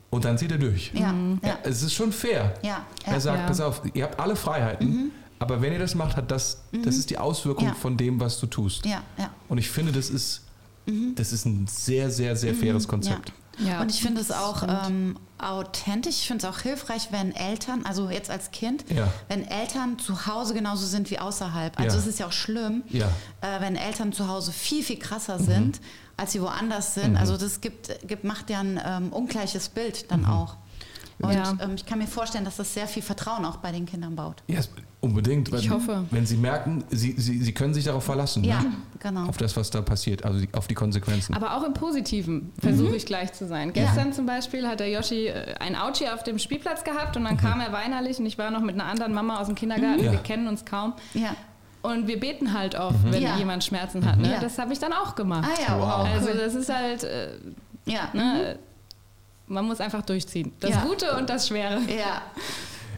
Und 0.10 0.24
dann 0.26 0.38
zieht 0.38 0.52
er 0.52 0.58
durch. 0.58 0.92
Ja. 0.94 1.14
Ja, 1.42 1.48
Ja. 1.50 1.58
es 1.64 1.84
ist 1.84 1.94
schon 1.94 2.12
fair. 2.12 2.54
Ja. 2.62 2.86
Er 3.06 3.20
sagt, 3.20 3.46
pass 3.48 3.60
auf, 3.60 3.82
ihr 3.94 4.04
habt 4.06 4.20
alle 4.20 4.36
Freiheiten, 4.36 5.12
aber 5.40 5.62
wenn 5.62 5.74
ihr 5.74 5.80
das 5.80 5.96
macht, 5.96 6.16
hat 6.16 6.32
das, 6.32 6.62
das 6.84 6.96
ist 6.96 7.10
die 7.10 7.18
Auswirkung 7.18 7.74
von 7.76 7.98
dem, 7.98 8.20
was 8.20 8.40
du 8.40 8.48
tust. 8.48 8.86
Und 9.50 9.58
ich 9.58 9.70
finde, 9.70 9.92
das 9.92 10.10
ist, 10.10 10.44
das 11.16 11.34
ist 11.34 11.46
ein 11.46 11.68
sehr, 11.68 12.10
sehr, 12.10 12.36
sehr 12.36 12.54
faires 12.56 12.88
Konzept. 12.88 13.34
Ja. 13.58 13.82
Und 13.82 13.92
ich 13.92 14.02
finde 14.02 14.22
es 14.22 14.32
auch 14.32 14.64
ähm, 14.88 15.18
authentisch. 15.38 16.16
Ich 16.22 16.28
finde 16.28 16.46
es 16.48 16.54
auch 16.54 16.60
hilfreich, 16.62 17.10
wenn 17.12 17.36
Eltern, 17.36 17.86
also 17.86 18.10
jetzt 18.10 18.30
als 18.30 18.52
Kind, 18.52 18.86
Ja. 18.90 19.08
wenn 19.28 19.46
Eltern 19.48 20.00
zu 20.00 20.26
Hause 20.28 20.54
genauso 20.54 20.86
sind 20.86 21.10
wie 21.12 21.20
außerhalb. 21.20 21.78
Also 21.80 21.96
Ja. 21.98 22.02
es 22.02 22.08
ist 22.08 22.20
ja 22.20 22.28
auch 22.28 22.32
schlimm, 22.32 22.84
Ja. 22.90 23.08
äh, 23.42 23.60
wenn 23.62 23.76
Eltern 23.76 24.14
zu 24.14 24.28
Hause 24.28 24.52
viel, 24.52 24.84
viel 24.84 24.98
Mhm. 24.98 25.02
krasser 25.02 25.40
sind, 25.40 25.80
als 26.18 26.32
sie 26.32 26.42
woanders 26.42 26.96
sind. 26.96 27.16
Also 27.18 27.38
das 27.38 27.62
gibt, 27.62 27.92
gibt, 28.08 28.24
macht 28.24 28.50
ja 28.50 28.60
ein 28.62 28.80
ähm, 28.84 29.14
ungleiches 29.14 29.70
Bild 29.70 30.12
dann 30.12 30.22
Mhm. 30.22 30.30
auch. 30.30 30.56
Und 31.20 31.34
Ja. 31.34 31.54
ähm, 31.62 31.74
ich 31.76 31.86
kann 31.86 31.98
mir 32.00 32.08
vorstellen, 32.08 32.46
dass 32.46 32.58
das 32.58 32.74
sehr 32.74 32.88
viel 32.88 33.02
Vertrauen 33.02 33.44
auch 33.46 33.58
bei 33.58 33.72
den 33.72 33.86
Kindern 33.86 34.16
baut. 34.16 34.44
Ja, 34.48 34.60
es- 34.60 34.70
unbedingt. 35.02 35.52
Weil, 35.52 35.60
Ich 35.60 35.70
hoffe. 35.70 36.06
Wenn 36.12 36.26
sie 36.26 36.38
merken, 36.38 36.84
sie, 36.90 37.14
sie, 37.18 37.42
sie 37.42 37.54
können 37.54 37.74
sich 37.74 37.86
darauf 37.86 38.04
verlassen. 38.04 38.44
Ja, 38.44 38.60
Ne? 38.62 38.72
genau. 39.00 39.28
Auf 39.28 39.38
das, 39.38 39.56
was 39.58 39.70
da 39.70 39.82
passiert, 39.82 40.26
also 40.26 40.40
die, 40.40 40.50
auf 40.54 40.68
die 40.68 40.74
Konsequenzen. 40.76 41.34
Aber 41.36 41.56
auch 41.56 41.64
im 41.64 41.74
Positiven 41.74 42.52
versuche 42.60 42.96
ich 42.96 43.06
gleich 43.06 43.34
zu 43.34 43.48
sein. 43.48 43.74
Gestern 43.74 44.14
zum 44.14 44.26
Beispiel 44.26 44.68
hat 44.68 44.80
der 44.80 44.90
Yoshi 44.90 45.28
äh, 45.28 45.56
ein 45.60 45.76
Ouchie 45.76 46.08
auf 46.10 46.24
dem 46.24 46.38
Spielplatz 46.40 46.84
gehabt 46.84 47.16
und 47.18 47.24
dann 47.24 47.38
kam 47.38 47.62
er 47.62 47.72
weinerlich 47.72 48.20
und 48.20 48.26
ich 48.26 48.38
war 48.38 48.52
noch 48.52 48.62
mit 48.62 48.76
einer 48.76 48.86
anderen 48.86 49.14
Mama 49.14 49.40
aus 49.40 49.48
dem 49.48 49.56
Kindergarten, 49.56 50.04
Ja. 50.04 50.12
wir 50.12 50.20
kennen 50.20 50.48
uns 50.48 50.66
kaum. 50.66 50.94
Ja. 51.14 51.36
Und 51.84 52.08
wir 52.08 52.20
beten 52.20 52.54
halt 52.54 52.76
oft, 52.76 52.96
wenn 53.12 53.22
Ja. 53.22 53.38
jemand 53.38 53.64
Schmerzen 53.64 54.04
hat. 54.06 54.18
Ne? 54.20 54.32
Ja. 54.34 54.40
Das 54.40 54.58
habe 54.58 54.74
ich 54.74 54.80
dann 54.80 54.94
auch 54.94 55.16
gemacht. 55.16 55.48
Ah 55.48 55.62
ja, 55.72 55.80
wow. 55.80 56.08
Also 56.12 56.30
das 56.34 56.54
ist 56.56 56.74
halt, 56.74 57.04
äh, 57.04 57.30
ja. 57.86 58.10
ne, 58.14 58.58
man 59.48 59.66
muss 59.66 59.80
einfach 59.80 60.02
durchziehen. 60.04 60.54
Das 60.60 60.72
Ja. 60.72 60.82
Gute 60.84 61.16
und 61.18 61.30
das 61.30 61.48
Schwere. 61.48 61.80
ja. 61.90 62.22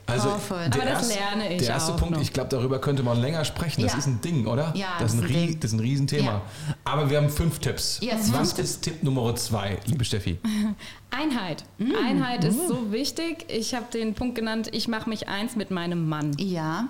also, 0.06 0.30
powerful. 0.30 0.58
der 0.70 0.82
Aber 0.82 0.90
das 0.92 1.10
erste- 1.10 1.20
lerne 1.20 1.54
ich 1.54 1.60
Der 1.62 1.70
erste 1.76 1.94
auch 1.94 1.98
Punkt, 1.98 2.16
noch. 2.16 2.22
ich 2.22 2.34
glaube, 2.34 2.50
darüber 2.50 2.80
könnte 2.82 3.04
man 3.04 3.22
länger 3.22 3.46
sprechen. 3.46 3.84
Das 3.84 3.92
Ja. 3.94 3.98
ist 4.00 4.08
ein 4.08 4.22
Ding, 4.22 4.48
oder? 4.48 4.72
Ja, 4.76 4.88
das, 5.00 5.14
ist 5.14 5.20
ein, 5.20 5.22
das 5.22 5.30
ist 5.30 5.36
ein 5.36 5.40
Rie- 5.44 5.48
Ding. 5.48 5.60
das 5.60 5.72
ist 5.72 5.78
ein 5.78 5.80
Riesenthema. 5.82 6.32
Ja. 6.32 6.42
Aber 6.84 7.10
wir 7.12 7.18
haben 7.18 7.30
fünf 7.30 7.60
Tipps. 7.60 8.00
Yes, 8.02 8.34
Was 8.34 8.54
fünf 8.54 8.60
ist 8.60 8.82
Tipp 8.82 9.04
Nummer 9.04 9.36
zwei, 9.36 9.78
liebe 9.86 10.04
Steffi? 10.04 10.40
Einheit. 11.12 11.64
Mm. 11.78 11.92
Einheit 11.96 12.44
ist 12.44 12.68
so 12.68 12.92
wichtig. 12.92 13.46
Ich 13.50 13.76
habe 13.76 13.86
den 13.94 14.16
Punkt 14.16 14.34
genannt, 14.36 14.70
ich 14.72 14.88
mache 14.88 15.08
mich 15.10 15.28
eins 15.28 15.56
mit 15.56 15.70
meinem 15.70 16.10
Mann. 16.10 16.32
Ja. 16.40 16.88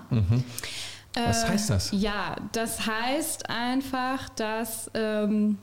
Was 1.14 1.44
Äh, 1.44 1.48
heißt 1.48 1.70
das? 1.70 1.88
Ja, 1.92 2.36
das 2.52 2.86
heißt 2.86 3.50
einfach, 3.50 4.28
dass. 4.30 4.90
Ähm, 4.94 5.58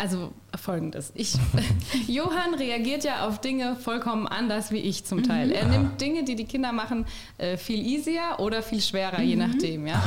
also 0.00 0.32
folgendes. 0.60 1.12
Ich, 1.14 1.34
Johann 2.08 2.54
reagiert 2.54 3.04
ja 3.04 3.26
auf 3.28 3.40
Dinge 3.40 3.76
vollkommen 3.76 4.26
anders 4.26 4.72
wie 4.72 4.78
ich 4.78 5.04
zum 5.04 5.22
Teil. 5.22 5.52
Er 5.52 5.66
nimmt 5.66 6.00
Dinge, 6.00 6.24
die 6.24 6.34
die 6.34 6.44
Kinder 6.44 6.72
machen, 6.72 7.06
äh, 7.38 7.56
viel 7.56 7.80
easier 7.86 8.22
oder 8.38 8.62
viel 8.62 8.80
schwerer, 8.80 9.20
je 9.22 9.36
nachdem. 9.36 9.86
Ja? 9.86 10.02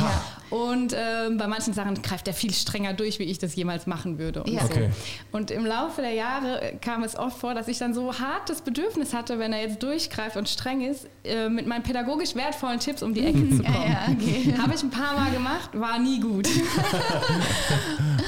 Und 0.50 0.94
ähm, 0.98 1.38
bei 1.38 1.48
manchen 1.48 1.74
Sachen 1.74 2.02
greift 2.02 2.28
er 2.28 2.34
viel 2.34 2.54
strenger 2.54 2.94
durch, 2.94 3.20
wie 3.20 3.24
ich 3.24 3.40
das 3.40 3.56
jemals 3.56 3.88
machen 3.88 4.20
würde. 4.20 4.44
Und, 4.44 4.52
Ja. 4.52 4.62
so. 4.62 4.66
Okay. 4.74 4.90
und 5.32 5.50
im 5.50 5.66
Laufe 5.66 6.02
der 6.02 6.12
Jahre 6.14 6.62
äh, 6.62 6.76
kam 6.76 7.04
es 7.04 7.16
oft 7.18 7.38
vor, 7.38 7.54
dass 7.54 7.68
ich 7.70 7.78
dann 7.78 7.94
so 7.94 8.20
hart 8.20 8.50
das 8.50 8.62
Bedürfnis 8.62 9.14
hatte, 9.14 9.40
wenn 9.40 9.54
er 9.54 9.62
jetzt 9.62 9.82
durchgreift 9.82 10.36
und 10.36 10.50
streng 10.50 10.82
ist, 10.82 11.08
äh, 11.24 11.48
mit 11.48 11.68
meinen 11.68 11.84
pädagogisch 11.84 12.36
wertvollen 12.36 12.80
Tipps 12.80 13.02
um 13.02 13.14
die 13.14 13.26
Ecke 13.26 13.50
zu 13.56 13.64
kommen. 13.64 13.74
Ja, 13.74 13.90
ja, 13.90 14.08
okay. 14.12 14.54
Habe 14.62 14.74
ich 14.76 14.84
ein 14.84 14.90
paar 14.92 15.16
Mal 15.18 15.32
gemacht, 15.32 15.70
war 15.74 15.98
nie 16.00 16.20
gut. 16.20 16.48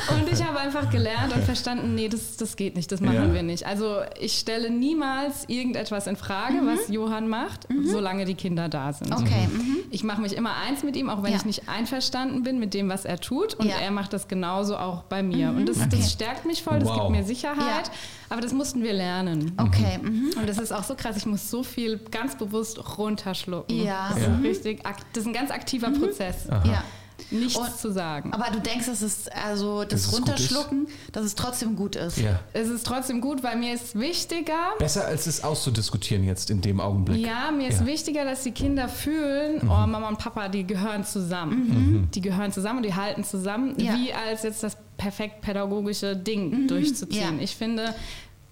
und 0.10 0.32
ich 0.32 0.44
habe 0.44 0.60
einfach 0.60 0.90
gelernt 0.90 1.34
und 1.36 1.44
verstanden, 1.44 1.96
nee, 1.96 2.08
das, 2.08 2.38
das 2.38 2.56
geht 2.56 2.76
nicht, 2.76 2.92
das 2.92 3.02
machen 3.02 3.16
Ja. 3.30 3.34
wir 3.34 3.44
nicht. 3.44 3.66
Also 3.66 3.98
ich 4.20 4.34
stelle 4.38 4.70
niemals 4.70 5.46
irgendetwas 5.48 6.08
in 6.08 6.16
Frage, 6.16 6.56
was 6.66 6.88
Johann 6.90 7.28
macht, 7.28 7.68
solange 7.86 8.26
die 8.26 8.36
Kinder 8.36 8.70
da 8.70 8.94
sind. 8.94 9.12
Okay. 9.14 9.48
Mhm. 9.52 9.78
Ich 9.92 10.04
mache 10.04 10.22
mich 10.22 10.34
immer 10.36 10.52
eins 10.68 10.84
mit 10.84 10.96
ihm, 10.96 11.10
auch 11.10 11.24
wenn 11.24 11.32
Ja. 11.32 11.38
ich 11.38 11.46
nicht 11.46 11.68
einverstanden 11.70 12.44
bin 12.44 12.60
mit 12.60 12.74
dem, 12.74 12.90
was 12.90 13.06
er 13.06 13.20
tut. 13.20 13.54
Und 13.56 13.68
Ja. 13.68 13.76
er 13.82 13.92
macht 13.92 14.14
das 14.14 14.28
genauso 14.28 14.78
auch 14.78 15.04
bei 15.04 15.24
mir. 15.24 15.50
Und 15.50 15.68
das, 15.70 15.78
Okay. 15.78 15.90
das 15.92 16.12
stärkt 16.12 16.46
mich 16.46 16.64
voll, 16.64 16.80
das 16.80 16.90
Wow. 16.90 16.98
gibt 17.00 17.12
mir 17.12 17.24
Sicherheit. 17.24 17.58
Ja. 17.88 17.92
Aber 18.30 18.42
das 18.42 18.54
mussten 18.54 18.84
wir 18.84 18.94
lernen. 18.94 19.54
Okay. 19.58 20.00
Mhm. 20.02 20.32
Und 20.38 20.50
das 20.50 20.58
ist 20.58 20.72
auch 20.74 20.84
so 20.84 20.96
krass, 20.96 21.16
ich 21.18 21.26
muss 21.26 21.50
so 21.50 21.64
viel 21.64 22.00
ganz 22.12 22.36
bewusst 22.38 22.98
runterschlucken. 22.98 23.84
Ja. 23.84 24.10
Das 24.10 24.20
ist, 24.20 24.44
richtig, 24.44 24.84
das 25.14 25.22
ist 25.24 25.28
ein 25.28 25.34
ganz 25.34 25.52
aktiver 25.52 25.90
Prozess. 25.92 26.48
Ja. 26.50 26.84
Nichts 27.32 27.56
Und- 27.56 27.78
zu 27.78 27.92
sagen. 27.92 28.34
Aber 28.34 28.52
du 28.52 28.60
denkst, 28.60 28.86
dass 28.88 29.02
es 29.02 29.28
also 29.30 29.84
das, 29.84 30.04
Dass 30.04 30.14
Runterschlucken, 30.14 30.88
dass 31.12 31.24
es 31.26 31.36
trotzdem 31.36 31.76
gut 31.76 31.96
ist. 31.96 32.18
Ja. 32.18 32.40
Es 32.54 32.68
ist 32.70 32.86
trotzdem 32.86 33.22
gut, 33.22 33.42
weil 33.44 33.56
mir 33.58 33.74
ist 33.74 33.98
wichtiger, 34.00 34.74
Besser 34.80 35.06
als 35.06 35.26
es 35.28 35.44
auszudiskutieren 35.44 36.24
jetzt 36.24 36.50
in 36.50 36.62
dem 36.62 36.80
Augenblick. 36.80 37.26
ja, 37.26 37.52
mir 37.52 37.68
ist 37.70 37.80
Ja. 37.82 37.86
wichtiger, 37.86 38.26
dass 38.26 38.44
die 38.44 38.52
Kinder 38.52 38.88
fühlen, 38.90 39.62
oh, 39.64 39.68
Mama 39.88 40.08
und 40.10 40.18
Papa, 40.20 40.50
die 40.50 40.66
gehören 40.68 41.04
zusammen. 41.04 42.10
Die 42.14 42.22
gehören 42.22 42.52
zusammen 42.52 42.78
und 42.78 42.84
die 42.86 42.94
halten 42.96 43.24
zusammen, 43.24 43.76
Ja. 43.80 43.96
wie 43.96 44.14
als 44.14 44.44
jetzt 44.44 44.62
das 44.64 44.78
perfekt 44.98 45.42
pädagogische 45.42 46.16
Ding 46.16 46.68
durchzuziehen. 46.68 47.38
Ja. 47.38 47.44
Ich 47.44 47.56
finde 47.56 47.94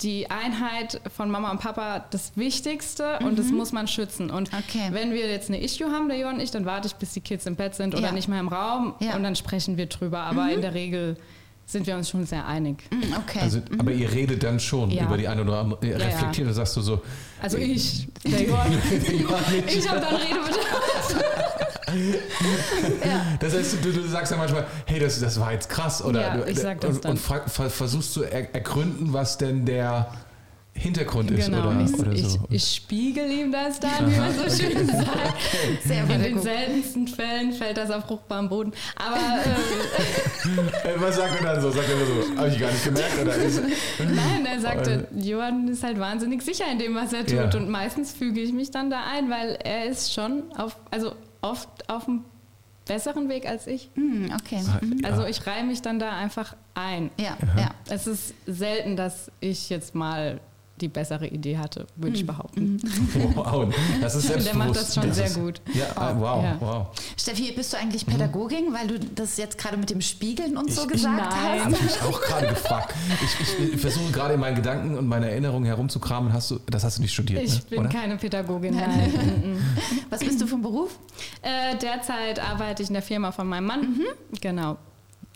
die 0.03 0.29
Einheit 0.29 0.99
von 1.15 1.31
Mama 1.31 1.49
und 1.51 1.59
Papa 1.61 2.05
das 2.11 2.33
Wichtigste 2.35 3.19
und 3.19 3.39
das 3.39 3.47
muss 3.47 3.71
man 3.71 3.87
schützen. 3.87 4.29
Und 4.29 4.49
Okay. 4.53 4.89
wenn 4.91 5.11
wir 5.11 5.27
jetzt 5.29 5.49
eine 5.49 5.61
Issue 5.61 5.89
haben, 5.91 6.09
der 6.09 6.17
Johann 6.17 6.35
und 6.35 6.41
ich, 6.41 6.51
dann 6.51 6.65
warte 6.65 6.87
ich, 6.87 6.95
bis 6.95 7.13
die 7.13 7.21
Kids 7.21 7.45
im 7.45 7.55
Bett 7.55 7.75
sind 7.75 7.95
oder 7.95 8.07
Ja. 8.07 8.11
nicht 8.11 8.27
mehr 8.27 8.39
im 8.39 8.49
Raum 8.49 8.93
Ja. 8.99 9.15
und 9.15 9.23
dann 9.23 9.35
sprechen 9.35 9.77
wir 9.77 9.85
drüber. 9.87 10.19
Aber 10.19 10.51
in 10.51 10.61
der 10.61 10.73
Regel 10.73 11.15
sind 11.65 11.87
wir 11.87 11.95
uns 11.95 12.09
schon 12.09 12.25
sehr 12.25 12.45
einig. 12.45 12.83
Mhm, 12.91 13.13
Okay. 13.19 13.39
Also, 13.41 13.61
aber 13.77 13.91
ihr 13.91 14.11
redet 14.11 14.43
dann 14.43 14.59
schon 14.59 14.91
Ja. 14.91 15.05
über 15.05 15.15
die 15.17 15.27
eine 15.29 15.41
oder 15.43 15.59
andere, 15.61 15.79
ihr 15.85 15.93
Ja, 15.93 15.99
ja. 15.99 16.05
reflektiert, 16.07 16.49
da 16.49 16.53
sagst 16.53 16.75
du 16.75 16.81
so, 16.81 17.01
Also 17.41 17.57
ich, 17.57 18.07
der 18.25 18.43
Johann, 18.43 18.73
ich 19.67 19.89
habe 19.89 20.01
dann 20.01 20.15
Redebedarf. 20.15 21.32
Das 23.39 23.53
heißt, 23.53 23.77
du, 23.83 23.91
du 23.91 24.01
sagst 24.07 24.31
ja 24.31 24.37
manchmal, 24.37 24.65
hey, 24.85 24.99
das, 24.99 25.19
das 25.19 25.39
war 25.39 25.51
jetzt 25.53 25.69
krass. 25.69 26.03
Oder 26.03 26.21
Ja, 26.21 26.37
du, 26.37 26.49
ich 26.49 26.59
sag 26.59 26.79
das 26.81 26.95
und, 26.95 27.05
dann. 27.05 27.11
und 27.11 27.17
frag, 27.19 27.49
ver- 27.49 27.69
versuchst 27.69 28.13
zu 28.13 28.23
er, 28.23 28.53
ergründen, 28.53 29.13
was 29.13 29.37
denn 29.37 29.65
der, 29.65 30.11
Hintergrund 30.75 31.29
ist 31.29 31.45
Genau, 31.45 31.67
oder, 31.69 31.81
ich, 31.85 31.93
oder 31.99 32.11
ich, 32.13 32.27
so. 32.29 32.39
ich 32.49 32.75
spiegel 32.77 33.29
ihm 33.29 33.51
das 33.51 33.79
dann, 33.79 34.11
wie 34.11 34.17
man 34.17 34.33
so 34.33 34.41
schön 34.45 34.87
sagt. 34.87 35.07
Sehr 35.85 36.01
In 36.09 36.23
den 36.23 36.41
seltensten 36.41 37.07
Fällen 37.07 37.53
fällt 37.53 37.77
das 37.77 37.91
auf 37.91 38.05
fruchtbaren 38.05 38.49
Boden. 38.49 38.71
Aber 38.95 39.17
äh, 39.17 40.87
Äh, 40.89 40.93
Was 40.99 41.17
sagt 41.17 41.39
er 41.39 41.45
dann 41.53 41.61
so? 41.61 41.69
Sagt 41.69 41.87
er 41.89 41.95
so, 42.07 42.37
habe 42.37 42.49
ich 42.49 42.59
gar 42.59 42.71
nicht 42.71 42.83
gemerkt? 42.83 43.21
Oder 43.21 43.35
ist, 43.35 43.61
nein, 43.99 44.47
er 44.51 44.59
sagte, 44.59 45.07
Johann 45.15 45.67
ist 45.67 45.83
halt 45.83 45.99
wahnsinnig 45.99 46.41
sicher 46.41 46.65
in 46.71 46.79
dem, 46.79 46.95
was 46.95 47.13
er 47.13 47.23
tut. 47.23 47.35
Ja. 47.35 47.51
Und 47.55 47.69
meistens 47.69 48.11
füge 48.11 48.41
ich 48.41 48.51
mich 48.51 48.71
dann 48.71 48.89
da 48.89 49.03
ein, 49.13 49.29
weil 49.29 49.59
er 49.63 49.85
ist 49.85 50.11
schon 50.11 50.41
auf, 50.57 50.75
also 50.89 51.13
oft 51.43 51.89
auf 51.89 52.07
einem 52.07 52.23
besseren 52.85 53.29
Weg 53.29 53.47
als 53.47 53.67
ich. 53.67 53.89
Hm, 53.93 54.31
okay. 54.33 54.61
Mhm. 54.81 55.01
Also 55.03 55.25
ich 55.25 55.45
reihe 55.45 55.63
mich 55.63 55.81
dann 55.81 55.99
da 55.99 56.15
einfach 56.15 56.55
ein. 56.73 57.11
Ja, 57.17 57.37
ja. 57.57 57.71
Es 57.89 58.07
ist 58.07 58.33
selten, 58.45 58.95
dass 58.95 59.31
ich 59.39 59.69
jetzt 59.69 59.93
mal 59.93 60.41
die 60.81 60.87
bessere 60.87 61.27
Idee 61.27 61.57
hatte, 61.59 61.85
würde 61.95 62.15
ich 62.15 62.25
behaupten. 62.25 62.79
wow, 63.35 63.71
das 64.01 64.15
ist 64.15 64.23
Der 64.29 64.41
selbstbewusst. 64.41 64.55
macht 64.57 64.75
das 64.75 64.95
schon 64.95 65.13
sehr 65.13 65.25
ist, 65.27 65.35
gut. 65.35 65.61
Ja, 65.73 66.19
wow, 66.19 66.43
Ja. 66.43 66.57
wow. 66.59 66.87
Steffi, 67.15 67.51
bist 67.51 67.71
du 67.73 67.77
eigentlich 67.77 68.05
Pädagogin, 68.05 68.73
weil 68.73 68.87
du 68.87 68.99
das 68.99 69.37
jetzt 69.37 69.57
gerade 69.57 69.77
mit 69.77 69.89
dem 69.91 70.01
Spiegeln 70.01 70.57
und 70.57 70.71
so 70.73 70.81
Ich- 70.83 70.87
gesagt 70.93 71.15
Nein. 71.31 71.65
hast? 71.65 71.65
Habe 71.65 71.85
ich 71.85 72.01
auch 72.01 72.21
gerade 72.21 72.47
gefragt. 72.47 72.93
Ich, 73.23 73.73
ich 73.75 73.79
versuche 73.79 74.11
gerade 74.11 74.33
in 74.33 74.39
meinen 74.39 74.55
Gedanken 74.55 74.97
und 74.97 75.07
meinen 75.07 75.23
Erinnerungen 75.23 75.65
herumzukramen. 75.65 76.33
Hast 76.33 76.49
du, 76.51 76.59
das 76.65 76.83
hast 76.83 76.97
du 76.97 77.01
nicht 77.03 77.13
studiert, 77.13 77.43
Ich 77.43 77.53
ne? 77.55 77.61
bin 77.69 77.79
oder? 77.79 77.89
keine 77.89 78.17
Pädagogin. 78.17 78.75
Nein. 78.75 79.13
Mhm. 79.43 79.57
Was 80.09 80.19
bist 80.21 80.41
du 80.41 80.47
vom 80.47 80.61
Beruf? 80.61 80.97
äh, 81.41 81.75
derzeit 81.77 82.39
arbeite 82.39 82.81
ich 82.83 82.89
in 82.89 82.93
der 82.93 83.01
Firma 83.03 83.31
von 83.31 83.47
meinem 83.47 83.65
Mann. 83.67 83.99
Genau. 84.41 84.77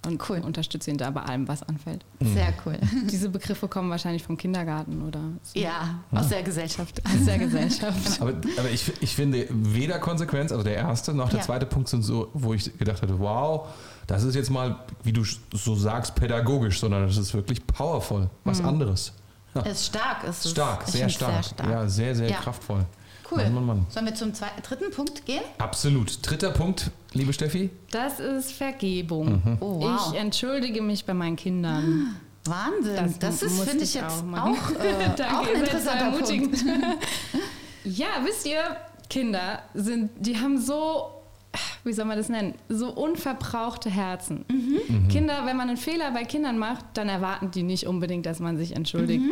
Und 0.06 0.30
Cool. 0.30 0.40
unterstütze 0.40 0.90
ihn 0.92 0.98
da 0.98 1.10
bei 1.10 1.22
allem, 1.24 1.48
was 1.48 1.64
anfällt. 1.64 2.06
Sehr 2.22 2.54
cool. 2.66 2.78
Diese 3.12 3.30
Begriffe 3.30 3.68
kommen 3.68 3.90
wahrscheinlich 3.90 4.24
vom 4.24 4.38
Kindergarten 4.38 5.02
oder 5.02 5.20
so 5.44 5.60
Ja, 5.60 6.00
aus 6.12 6.30
der 6.30 6.44
Gesellschaft. 6.44 7.02
aus 7.06 7.26
der 7.26 7.40
Gesellschaft. 7.40 8.22
Aber, 8.22 8.32
aber 8.58 8.70
ich, 8.70 8.92
ich 9.02 9.16
finde 9.16 9.48
weder 9.50 10.00
Konsequenz, 10.00 10.52
also 10.52 10.64
der 10.64 10.76
erste 10.76 11.14
noch 11.14 11.30
der 11.30 11.40
Ja. 11.40 11.46
zweite 11.46 11.66
Punkt 11.66 11.90
sind 11.90 12.04
so, 12.04 12.30
wo 12.34 12.54
ich 12.54 12.78
gedacht 12.78 13.02
hatte, 13.02 13.20
wow, 13.20 13.68
das 14.06 14.24
ist 14.24 14.36
jetzt 14.36 14.50
mal, 14.52 14.78
wie 15.04 15.12
du 15.12 15.24
so 15.54 15.76
sagst, 15.76 16.16
pädagogisch, 16.16 16.80
sondern 16.80 17.08
das 17.08 17.18
ist 17.18 17.34
wirklich 17.34 17.66
powerful, 17.68 18.30
was 18.46 18.62
anderes. 18.62 19.12
Ja. 19.56 19.62
Ist 19.64 19.88
stark. 19.88 20.24
Ist 20.24 20.46
es. 20.46 20.52
Stark, 20.52 20.84
Ich 20.86 20.94
sehr 20.94 21.10
stark. 21.10 21.34
Sehr 21.34 21.44
stark. 21.44 21.70
Ja, 21.70 21.88
sehr, 21.90 22.16
sehr 22.16 22.30
Ja. 22.30 22.38
kraftvoll. 22.38 22.86
Cool. 23.30 23.44
Mann, 23.44 23.54
Mann, 23.54 23.66
Mann. 23.66 23.86
Sollen 23.90 24.06
wir 24.06 24.16
zum 24.16 24.34
zweiten, 24.34 24.62
dritten 24.62 24.92
Punkt 24.92 25.26
gehen? 25.26 25.42
Absolut. 25.58 26.20
Dritter 26.22 26.52
Punkt, 26.52 26.92
liebe 27.14 27.34
Steffi. 27.34 27.70
Das 27.92 28.20
ist 28.20 28.54
Vergebung. 28.54 29.42
Mhm. 29.44 29.58
Oh, 29.60 29.82
wow. 29.82 30.12
Ich 30.14 30.20
entschuldige 30.20 30.82
mich 30.82 31.06
bei 31.06 31.14
meinen 31.14 31.36
Kindern. 31.36 32.16
Wahnsinn. 32.46 32.96
Das 32.96 33.20
Das, 33.20 33.42
ist, 33.42 33.60
finde 33.62 33.84
ich 33.84 33.90
ich 33.90 33.96
jetzt 33.96 34.24
auch 34.24 34.40
auch, 34.40 34.72
äh, 34.80 35.10
Danke, 35.18 35.38
auch 35.38 35.48
ein 35.48 35.60
interessanter 35.60 36.12
Punkt. 36.12 36.30
ermutigend. 36.30 36.66
ja, 37.84 38.08
wisst 38.24 38.46
ihr, 38.46 38.62
Kinder 39.10 39.62
sind, 39.74 40.12
die 40.18 40.38
haben 40.38 40.58
so, 40.60 41.17
wie 41.84 41.94
soll 41.94 42.06
man 42.06 42.18
das 42.18 42.30
nennen, 42.30 42.54
so 42.70 42.90
unverbrauchte 42.92 43.90
Herzen. 43.90 44.46
Mhm. 44.52 45.08
Kinder, 45.08 45.44
wenn 45.46 45.58
man 45.58 45.70
einen 45.70 45.78
Fehler 45.78 46.12
bei 46.12 46.24
Kindern 46.24 46.58
macht, 46.58 46.86
dann 46.96 47.08
erwarten 47.10 47.52
die 47.52 47.64
nicht 47.64 47.88
unbedingt, 47.88 48.26
dass 48.26 48.40
man 48.40 48.58
sich 48.58 48.76
entschuldigt. 48.76 49.22
Mhm. 49.24 49.32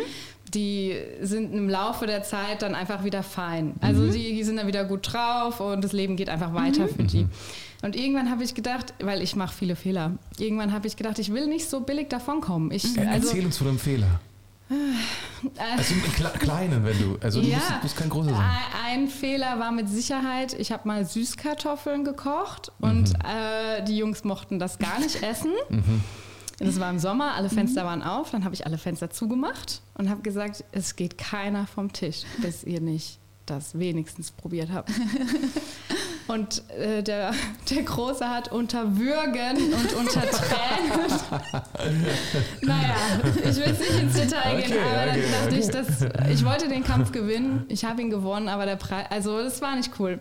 Die 0.53 0.93
sind 1.21 1.53
im 1.53 1.69
Laufe 1.69 2.05
der 2.07 2.23
Zeit 2.23 2.61
dann 2.61 2.75
einfach 2.75 3.03
wieder 3.03 3.23
fein. 3.23 3.73
Also 3.81 4.03
Mhm. 4.03 4.11
die, 4.11 4.35
die 4.35 4.43
sind 4.43 4.57
dann 4.57 4.67
wieder 4.67 4.85
gut 4.85 5.11
drauf 5.11 5.59
und 5.59 5.83
das 5.83 5.91
Leben 5.91 6.15
geht 6.15 6.29
einfach 6.29 6.53
weiter 6.53 6.87
für 6.87 7.03
die. 7.03 7.27
Und 7.81 7.95
irgendwann 7.95 8.31
habe 8.31 8.43
ich 8.43 8.55
gedacht, 8.55 8.93
weil 8.99 9.21
ich 9.21 9.35
mache 9.35 9.53
viele 9.53 9.75
Fehler, 9.75 10.13
irgendwann 10.39 10.71
habe 10.71 10.87
ich 10.87 10.95
gedacht, 10.95 11.19
ich 11.19 11.33
will 11.33 11.47
nicht 11.47 11.69
so 11.69 11.81
billig 11.81 12.09
davonkommen. 12.09 12.71
Ich, 12.71 12.85
also, 12.97 13.27
Erzähl 13.27 13.45
uns 13.45 13.57
von 13.57 13.67
einem 13.67 13.79
Fehler. 13.79 14.19
Äh, 14.69 15.59
Also 15.77 15.93
im 15.93 16.01
Kle 16.13 16.29
Kleinen, 16.39 16.83
wenn 16.85 16.97
du, 16.99 17.17
also 17.21 17.41
du 17.41 17.47
Ja. 17.47 17.57
musst, 17.57 17.83
musst 17.83 17.97
kein 17.97 18.09
großer 18.09 18.31
sein. 18.31 18.49
Ein, 18.85 19.07
Fehler 19.07 19.59
war 19.59 19.71
mit 19.71 19.89
Sicherheit, 19.89 20.53
ich 20.53 20.71
habe 20.71 20.87
mal 20.87 21.05
Süßkartoffeln 21.05 22.03
gekocht 22.03 22.71
und 22.79 23.09
Mhm. 23.09 23.15
äh, 23.25 23.83
die 23.83 23.97
Jungs 23.97 24.23
mochten 24.23 24.57
das 24.59 24.79
gar 24.79 24.99
nicht 24.99 25.21
essen. 25.23 25.51
Das 26.59 26.79
war 26.79 26.89
im 26.89 26.99
Sommer, 26.99 27.33
alle 27.35 27.49
Fenster 27.49 27.83
waren 27.85 28.01
auf, 28.01 28.31
dann 28.31 28.45
habe 28.45 28.55
ich 28.55 28.65
alle 28.65 28.77
Fenster 28.77 29.09
zugemacht 29.09 29.81
und 29.95 30.09
habe 30.09 30.21
gesagt, 30.21 30.63
es 30.71 30.95
geht 30.95 31.17
keiner 31.17 31.67
vom 31.67 31.91
Tisch, 31.91 32.21
bis 32.41 32.63
ihr 32.63 32.79
nicht 32.79 33.19
das 33.45 33.77
wenigstens 33.77 34.31
probiert 34.31 34.69
habt. 34.73 34.89
Und 36.27 36.63
äh, 36.71 37.03
der, 37.03 37.33
der 37.69 37.83
Große 37.83 38.27
hat 38.27 38.51
unter 38.51 38.97
Würgen 38.97 39.57
und 39.73 39.93
unter 39.93 40.21
Tränen. 40.29 41.11
naja, 42.61 42.95
ich 43.37 43.55
will 43.57 43.65
jetzt 43.67 43.79
nicht 43.79 44.01
ins 44.01 44.13
Detail 44.15 44.61
gehen, 44.61 44.71
Okay, 44.71 44.79
aber 44.81 45.05
dann 45.05 45.09
okay, 45.09 45.23
dachte 45.31 45.47
okay. 45.47 45.59
ich, 45.59 45.67
dass, 45.69 46.31
ich 46.31 46.45
wollte 46.45 46.67
den 46.67 46.83
Kampf 46.83 47.11
gewinnen. 47.11 47.65
Ich 47.69 47.85
habe 47.85 48.01
ihn 48.01 48.09
gewonnen, 48.09 48.49
aber 48.49 48.65
der 48.65 48.75
Preis, 48.75 49.05
also 49.09 49.39
das 49.39 49.61
war 49.61 49.75
nicht 49.75 49.91
cool. 49.99 50.19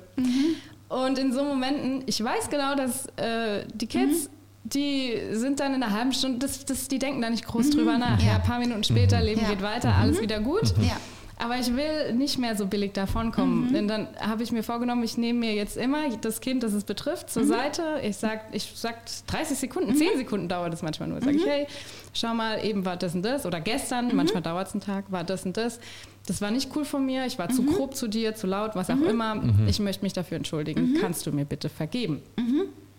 Und 0.89 1.19
in 1.19 1.33
so 1.33 1.43
Momenten, 1.45 2.03
ich 2.07 2.23
weiß 2.23 2.51
genau, 2.51 2.75
dass 2.75 3.07
äh, 3.17 3.65
die 3.75 3.87
Kids, 3.87 4.29
die 4.65 5.15
sind 5.33 5.61
dann 5.61 5.75
in 5.75 5.83
einer 5.83 5.93
halben 5.93 6.13
Stunde, 6.13 6.39
das, 6.39 6.65
das, 6.65 6.89
die 6.89 6.99
denken 6.99 7.23
da 7.23 7.31
nicht 7.31 7.47
groß 7.47 7.71
drüber 7.71 7.99
nach. 7.99 8.21
Ja. 8.21 8.27
Ja, 8.29 8.35
ein 8.37 8.43
paar 8.43 8.59
Minuten 8.59 8.85
später, 8.85 9.21
Leben 9.21 9.41
Ja. 9.43 9.49
geht 9.49 9.63
weiter, 9.63 9.95
alles 9.95 10.21
wieder 10.21 10.41
gut. 10.41 10.75
Ja. 10.83 10.97
Aber 11.37 11.59
ich 11.59 11.75
will 11.75 12.12
nicht 12.14 12.38
mehr 12.38 12.57
so 12.57 12.67
billig 12.67 12.93
davonkommen. 12.93 13.69
Mhm. 13.69 13.73
Denn 13.73 13.88
dann 13.88 14.09
habe 14.21 14.43
ich 14.45 14.53
mir 14.53 14.62
vorgenommen, 14.62 15.03
ich 15.03 15.19
nehme 15.19 15.41
mir 15.41 15.53
jetzt 15.55 15.76
immer 15.76 16.09
das 16.21 16.41
Kind, 16.41 16.62
das 16.62 16.73
es 16.73 16.85
betrifft, 16.85 17.26
Mhm. 17.26 17.31
zur 17.33 17.45
Seite. 17.45 17.83
Ich 18.03 18.17
sag, 18.17 18.43
ich 18.53 18.73
sag 18.75 18.97
30 19.26 19.59
Sekunden, 19.59 19.95
10 19.97 20.17
Sekunden 20.17 20.49
dauert 20.49 20.73
es 20.73 20.83
manchmal 20.83 21.09
nur. 21.09 21.21
Sag 21.21 21.33
Mhm. 21.33 21.38
ich, 21.41 21.47
hey, 21.47 21.67
schau 22.12 22.35
mal, 22.35 22.64
eben 22.64 22.85
war 22.85 22.97
das 22.97 23.14
und 23.14 23.23
das. 23.25 23.47
Oder 23.47 23.61
gestern, 23.61 24.14
manchmal 24.14 24.43
dauert 24.43 24.69
es 24.69 24.75
einen 24.75 24.81
Tag, 24.83 25.11
war 25.11 25.25
das 25.25 25.45
und 25.45 25.57
das. 25.57 25.81
Das 26.26 26.41
war 26.41 26.50
nicht 26.50 26.71
cool 26.76 26.85
von 26.85 27.05
mir. 27.05 27.26
Ich 27.26 27.38
war 27.38 27.50
Mhm. 27.50 27.55
zu 27.57 27.62
grob 27.64 27.95
zu 27.97 28.09
dir, 28.09 28.35
zu 28.35 28.47
laut, 28.47 28.76
was 28.76 28.88
auch 28.88 29.00
immer. 29.03 29.43
Ich 29.67 29.81
möchte 29.81 30.03
mich 30.05 30.12
dafür 30.12 30.37
entschuldigen. 30.37 30.93
Mhm. 30.93 30.99
Kannst 31.00 31.26
du 31.26 31.33
mir 31.33 31.45
bitte 31.45 31.69
vergeben? 31.69 32.23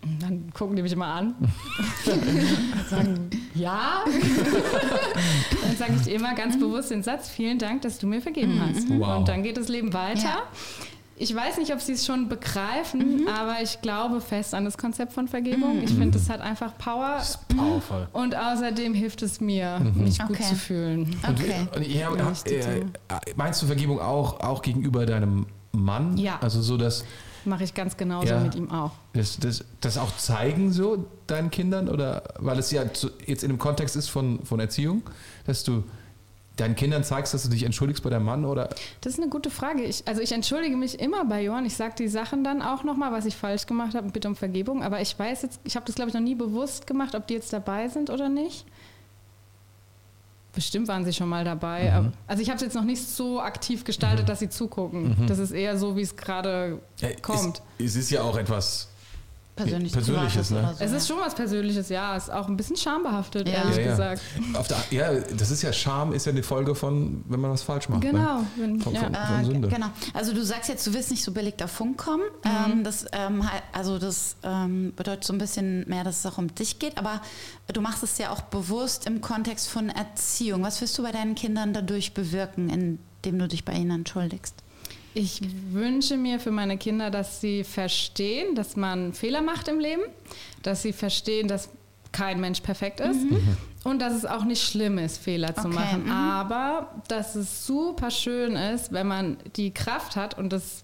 Und 0.06 0.22
dann 0.22 0.54
gucken 0.54 0.76
die 0.76 0.82
mich 0.84 0.92
immer 0.94 1.08
an. 1.08 1.36
und 2.06 2.90
sagen, 2.90 3.30
ja. 3.56 4.04
dann 5.64 5.78
sage 5.78 5.94
ich 6.06 6.14
immer 6.14 6.36
ganz 6.36 6.60
bewusst 6.60 6.92
den 6.92 7.04
Satz, 7.04 7.30
vielen 7.30 7.58
Dank, 7.58 7.82
dass 7.82 7.98
du 7.98 8.08
mir 8.08 8.22
vergeben 8.22 8.62
hast. 8.62 8.88
Wow. 8.90 9.18
Und 9.18 9.28
dann 9.28 9.44
geht 9.44 9.58
das 9.58 9.68
Leben 9.68 9.94
weiter. 9.94 10.22
Ja. 10.24 10.44
Ich 11.18 11.34
weiß 11.34 11.58
nicht, 11.60 11.72
ob 11.74 11.80
sie 11.80 11.94
es 11.94 12.06
schon 12.06 12.28
begreifen, 12.28 13.26
aber 13.30 13.62
ich 13.64 13.80
glaube 13.82 14.20
fest 14.20 14.54
an 14.54 14.66
das 14.66 14.78
Konzept 14.78 15.14
von 15.14 15.30
Vergebung. 15.30 15.82
Ich 15.82 15.92
finde, 15.94 16.18
es 16.18 16.30
hat 16.30 16.42
einfach 16.42 16.78
Power. 16.78 17.16
Das 17.20 17.30
ist 17.30 17.48
powerful. 17.48 18.08
Und 18.12 18.36
außerdem 18.36 18.94
hilft 18.94 19.22
es 19.22 19.40
mir, 19.40 19.80
mich 19.96 20.20
gut 20.20 20.32
Okay. 20.32 20.44
zu 20.44 20.56
fühlen. 20.56 21.16
Und, 21.26 21.40
Okay. 21.40 21.68
und 21.74 21.88
ja, 21.88 22.14
Ja, 22.14 22.32
ich 22.46 22.52
äh, 22.52 22.84
meinst 23.38 23.62
du 23.62 23.66
Vergebung 23.66 24.02
auch, 24.02 24.42
auch 24.42 24.62
gegenüber 24.62 25.06
deinem 25.06 25.46
Mann? 25.72 26.18
Ja. 26.18 26.38
Also 26.42 26.62
so, 26.62 26.76
dass 26.76 27.06
Mache 27.46 27.64
ich 27.64 27.74
ganz 27.74 27.98
genauso 27.98 28.28
Ja. 28.28 28.40
mit 28.40 28.56
ihm 28.56 28.72
auch. 28.72 28.92
das, 29.14 29.38
das, 29.38 29.64
das 29.82 29.98
auch 29.98 30.16
zeigen 30.18 30.72
so 30.72 31.06
deinen 31.28 31.52
Kindern? 31.52 31.90
Oder 31.90 32.24
weil 32.40 32.58
es 32.60 32.72
ja 32.72 32.84
jetzt 33.26 33.44
in 33.44 33.50
dem 33.50 33.60
Kontext 33.60 33.96
ist 33.96 34.10
von, 34.10 34.44
von 34.46 34.60
Erziehung, 34.60 35.04
dass 35.46 35.64
du 35.64 35.84
deinen 36.58 36.76
Kindern 36.76 37.04
zeigst, 37.04 37.34
dass 37.34 37.44
du 37.44 37.50
dich 37.50 37.64
entschuldigst 37.64 38.02
bei 38.02 38.10
deinem 38.10 38.24
Mann 38.26 38.46
oder 38.46 38.70
Das 39.02 39.14
ist 39.14 39.20
eine 39.20 39.30
gute 39.30 39.50
Frage. 39.50 39.84
Ich, 39.84 40.08
also 40.08 40.22
ich 40.22 40.32
entschuldige 40.32 40.78
mich 40.78 41.00
immer 41.02 41.26
bei 41.26 41.44
Johann. 41.44 41.66
Ich 41.66 41.76
sage 41.76 41.96
die 41.98 42.08
Sachen 42.08 42.44
dann 42.46 42.62
auch 42.62 42.84
nochmal, 42.86 43.12
was 43.12 43.26
ich 43.26 43.36
falsch 43.36 43.66
gemacht 43.66 43.94
habe 43.94 44.06
und 44.08 44.14
bitte 44.14 44.28
um 44.30 44.38
Vergebung. 44.38 44.82
Aber 44.82 45.02
ich 45.02 45.20
weiß 45.20 45.42
jetzt, 45.42 45.60
ich 45.66 45.76
habe 45.76 45.86
das 45.86 45.96
glaube 45.96 46.10
ich 46.10 46.14
noch 46.14 46.22
nie 46.22 46.36
bewusst 46.36 46.88
gemacht, 46.88 47.14
ob 47.14 47.28
die 47.28 47.34
jetzt 47.34 47.52
dabei 47.52 47.90
sind 47.90 48.10
oder 48.10 48.30
nicht. 48.30 48.66
Bestimmt 50.56 50.88
waren 50.88 51.04
sie 51.06 51.14
schon 51.14 51.28
mal 51.30 51.44
dabei. 51.44 51.92
aber- 51.94 52.12
Also 52.28 52.42
ich 52.42 52.50
habe 52.50 52.56
es 52.56 52.62
jetzt 52.64 52.76
noch 52.76 52.84
nicht 52.84 53.06
so 53.06 53.42
aktiv 53.42 53.84
gestaltet, 53.84 54.30
dass 54.30 54.40
sie 54.40 54.50
zugucken. 54.50 55.16
Das 55.28 55.38
ist 55.38 55.52
eher 55.52 55.78
so, 55.78 55.96
wie 55.98 56.02
es 56.02 56.16
gerade 56.16 56.80
Ja, 57.00 57.10
kommt. 57.22 57.62
Es, 57.78 57.86
es 57.88 57.96
ist 57.98 58.10
ja 58.12 58.22
auch 58.24 58.38
etwas 58.38 58.88
Persönlich 59.56 59.94
Persönliches, 59.94 60.50
Privates 60.50 60.52
ne? 60.52 60.76
so, 60.78 60.84
Es 60.84 60.92
ist 60.92 61.08
schon 61.08 61.18
was 61.20 61.34
Persönliches, 61.34 61.88
ja. 61.88 62.18
Ist 62.18 62.30
auch 62.30 62.50
ein 62.50 62.58
bisschen 62.58 62.76
schambehaftet, 62.76 63.48
Ja. 63.48 63.56
ehrlich 63.56 63.78
Ja, 63.78 63.82
ja. 63.84 63.90
gesagt. 63.92 64.22
Auf 64.54 64.68
der, 64.68 64.78
ja, 64.92 65.14
das 65.38 65.50
ist 65.50 65.62
ja 65.62 65.72
Scham, 65.72 66.12
ist 66.12 66.26
ja 66.26 66.34
eine 66.34 66.44
Folge 66.44 66.76
von, 66.76 67.24
wenn 67.30 67.40
man 67.40 67.52
was 67.52 67.62
falsch 67.62 67.88
macht. 67.88 68.02
Genau. 68.02 68.40
Ne? 68.40 68.48
Wenn, 68.58 68.82
Von, 68.82 68.94
ja. 68.94 69.02
von, 69.04 69.16
von 69.16 69.40
Äh, 69.42 69.46
Sünde. 69.46 69.68
Genau. 69.70 69.88
Also 70.14 70.34
du 70.34 70.44
sagst 70.44 70.68
jetzt, 70.68 70.86
du 70.86 70.94
willst 70.94 71.10
nicht 71.10 71.24
so 71.24 71.32
billig 71.32 71.56
davon 71.56 71.96
kommen. 71.96 72.24
Mhm. 72.44 72.72
Ähm, 72.74 72.84
das, 72.84 73.06
ähm, 73.14 73.50
halt- 73.50 73.64
also 73.72 73.98
das 73.98 74.36
ähm, 74.44 74.92
bedeutet 74.96 75.24
so 75.24 75.32
ein 75.32 75.38
bisschen 75.40 75.88
mehr, 75.88 76.04
dass 76.04 76.20
es 76.20 76.26
auch 76.26 76.38
um 76.38 76.54
dich 76.54 76.80
geht. 76.80 76.98
Aber 76.98 77.22
du 77.72 77.80
machst 77.80 78.04
es 78.04 78.18
ja 78.18 78.32
auch 78.32 78.42
bewusst 78.42 79.06
im 79.08 79.22
Kontext 79.22 79.70
von 79.70 79.88
Erziehung. 79.88 80.64
Was 80.64 80.82
willst 80.82 80.98
du 80.98 81.04
bei 81.04 81.14
deinen 81.14 81.36
Kindern 81.36 81.72
dadurch 81.72 82.14
bewirken, 82.14 82.70
indem 82.70 83.40
du 83.40 83.48
dich 83.48 83.64
bei 83.64 83.72
ihnen 83.74 83.92
entschuldigst? 83.92 84.56
Ich 85.16 85.42
wünsche 85.72 86.18
mir 86.18 86.40
für 86.40 86.52
meine 86.52 86.78
Kinder, 86.78 87.10
dass 87.10 87.42
sie 87.42 87.64
verstehen, 87.64 88.54
dass 88.54 88.76
man 88.76 89.14
Fehler 89.14 89.42
macht 89.42 89.68
im 89.70 89.80
Leben, 89.80 90.02
dass 90.62 90.82
sie 90.82 90.92
verstehen, 90.94 91.48
dass 91.48 91.70
kein 92.12 92.40
Mensch 92.40 92.60
perfekt 92.62 93.00
ist 93.00 93.20
und 93.84 94.02
dass 94.02 94.14
es 94.14 94.26
auch 94.26 94.44
nicht 94.46 94.62
schlimm 94.62 94.98
ist, 94.98 95.18
Fehler 95.18 95.56
zu 95.56 95.68
Okay, 95.68 95.76
machen. 95.76 96.04
mhm. 96.06 96.12
Aber 96.12 97.02
dass 97.08 97.36
es 97.36 97.66
super 97.66 98.12
schön 98.12 98.56
ist, 98.56 98.92
wenn 98.94 99.08
man 99.08 99.38
die 99.56 99.74
Kraft 99.74 100.16
hat 100.16 100.38
und 100.38 100.52
das 100.54 100.84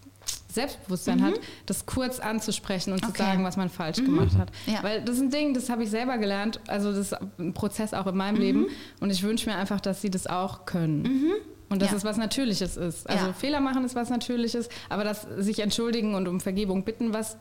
Selbstbewusstsein 0.50 1.24
hat, 1.24 1.34
das 1.66 1.86
kurz 1.86 2.20
anzusprechen 2.20 2.92
und 2.94 3.04
Okay. 3.04 3.14
zu 3.14 3.18
sagen, 3.18 3.44
was 3.46 3.56
man 3.58 3.70
falsch 3.70 3.98
gemacht 4.04 4.38
hat. 4.38 4.52
Ja. 4.66 4.84
Weil 4.84 5.02
das 5.04 5.16
ist 5.16 5.22
ein 5.22 5.30
Ding, 5.30 5.54
das 5.54 5.70
habe 5.70 5.84
ich 5.84 5.90
selber 5.90 6.18
gelernt. 6.18 6.60
Also 6.68 6.92
das 6.92 7.12
ist 7.12 7.16
ein 7.40 7.54
Prozess 7.54 7.94
auch 7.94 8.08
in 8.08 8.18
meinem 8.18 8.38
Leben. 8.38 8.68
Und 9.00 9.10
ich 9.10 9.24
wünsche 9.24 9.50
mir 9.50 9.56
einfach, 9.56 9.80
dass 9.80 10.02
sie 10.02 10.10
das 10.10 10.28
auch 10.28 10.66
können. 10.66 11.32
Und 11.72 11.82
dass 11.82 11.90
Ja. 11.92 11.98
es 11.98 12.04
was 12.04 12.18
Natürliches 12.18 12.78
ist. 12.78 13.10
Also 13.10 13.28
Ja. 13.28 13.34
Fehler 13.34 13.62
machen 13.62 13.84
ist 13.86 13.96
was 13.96 14.10
Natürliches, 14.10 14.70
aber 14.90 15.04
das 15.04 15.26
sich 15.38 15.60
entschuldigen 15.60 16.14
und 16.16 16.28
um 16.28 16.40
Vergebung 16.40 16.84
bitten, 16.84 17.14
was 17.14 17.38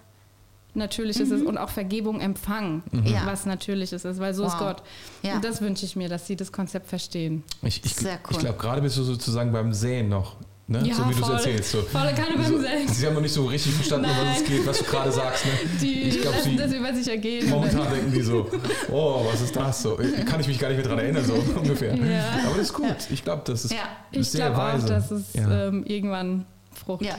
Natürliches 0.72 1.30
ist 1.30 1.44
und 1.44 1.58
auch 1.58 1.68
Vergebung 1.68 2.20
empfangen, 2.20 2.84
Mhm. 2.92 3.06
Ja. 3.06 3.22
was 3.26 3.44
Natürliches 3.44 4.04
ist, 4.04 4.20
weil 4.20 4.32
so 4.34 4.44
ist 4.44 4.52
Wow. 4.52 4.58
Gott. 4.60 4.82
Ja. 5.24 5.34
Und 5.34 5.44
das 5.44 5.60
wünsche 5.60 5.84
ich 5.84 5.96
mir, 5.96 6.08
dass 6.08 6.28
sie 6.28 6.36
das 6.36 6.52
Konzept 6.52 6.86
verstehen. 6.86 7.42
Ich, 7.62 7.84
ich, 7.84 7.96
Sehr 7.96 8.12
cool. 8.12 8.30
ich 8.30 8.38
glaube, 8.38 8.56
gerade 8.58 8.80
bist 8.80 8.96
du 8.96 9.02
sozusagen 9.02 9.50
beim 9.52 9.72
Säen 9.72 10.08
noch. 10.08 10.36
Ne? 10.70 10.86
Ja, 10.86 10.94
so 10.94 11.08
wie 11.10 11.14
du 11.14 11.22
es 11.24 11.28
erzählst. 11.28 11.72
So. 11.72 11.82
Volle 11.82 12.14
Kanne 12.14 12.36
beim 12.36 12.44
so, 12.46 12.60
Säen. 12.60 12.86
Sie 12.86 13.04
haben 13.04 13.14
noch 13.14 13.20
nicht 13.20 13.32
so 13.34 13.44
richtig 13.44 13.72
verstanden, 13.74 14.08
um 14.08 14.16
was 14.24 14.40
es 14.40 14.44
geht, 14.46 14.64
was 14.64 14.78
du 14.78 14.84
gerade 14.84 15.10
sagst. 15.10 15.44
Ne? 15.44 15.50
Die 15.80 16.02
ich 16.02 16.20
glaube, 16.20 16.36
lassen 16.36 16.50
sie 16.50 16.56
das 16.56 16.72
über 16.72 16.94
sich 16.94 17.08
ergehen. 17.08 17.50
momentan 17.50 17.92
denken 17.92 18.12
die 18.12 18.22
so, 18.22 18.48
oh, 18.88 19.26
was 19.28 19.40
ist 19.40 19.56
das 19.56 19.82
so? 19.82 19.98
Kann 20.26 20.38
ich 20.38 20.46
mich 20.46 20.60
gar 20.60 20.68
nicht 20.68 20.76
mehr 20.76 20.86
dran 20.86 21.00
erinnern, 21.00 21.24
so 21.24 21.34
ungefähr. 21.58 21.96
Ja. 21.96 22.24
Aber 22.46 22.50
das 22.56 22.66
ist 22.66 22.72
gut. 22.72 22.94
Ich 23.10 23.24
glaube, 23.24 23.42
das 23.46 23.64
ist 23.64 23.72
Ja. 23.72 23.78
Ich 24.12 24.30
sehr 24.30 24.50
glaube 24.50 24.62
auch, 24.62 24.74
weise. 24.74 24.86
dass 24.86 25.10
es 25.10 25.34
ja. 25.34 25.66
ähm, 25.68 25.84
irgendwann 25.86 26.46
Frucht 26.72 27.02
Ja. 27.04 27.16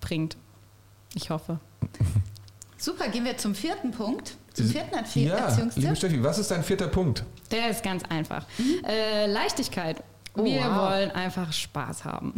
bringt. 0.00 0.36
Ich 1.14 1.30
hoffe. 1.30 1.60
Super, 2.78 3.08
gehen 3.10 3.24
wir 3.24 3.36
zum 3.36 3.54
vierten 3.54 3.92
Punkt. 3.92 4.34
Zum 4.54 4.66
vierten 4.66 4.92
Erzie 4.92 5.26
ja, 5.26 5.56
liebe. 5.76 5.94
Steffi, 5.94 6.20
was 6.24 6.38
ist 6.40 6.50
dein 6.50 6.64
vierter 6.64 6.88
Punkt? 6.88 7.22
Der 7.52 7.70
ist 7.70 7.84
ganz 7.84 8.02
einfach. 8.08 8.44
Äh, 8.84 9.26
Leichtigkeit. 9.26 10.02
Oh, 10.34 10.44
wir 10.44 10.60
wow. 10.62 10.90
wollen 10.90 11.10
einfach 11.10 11.52
Spaß 11.52 12.04
haben. 12.04 12.32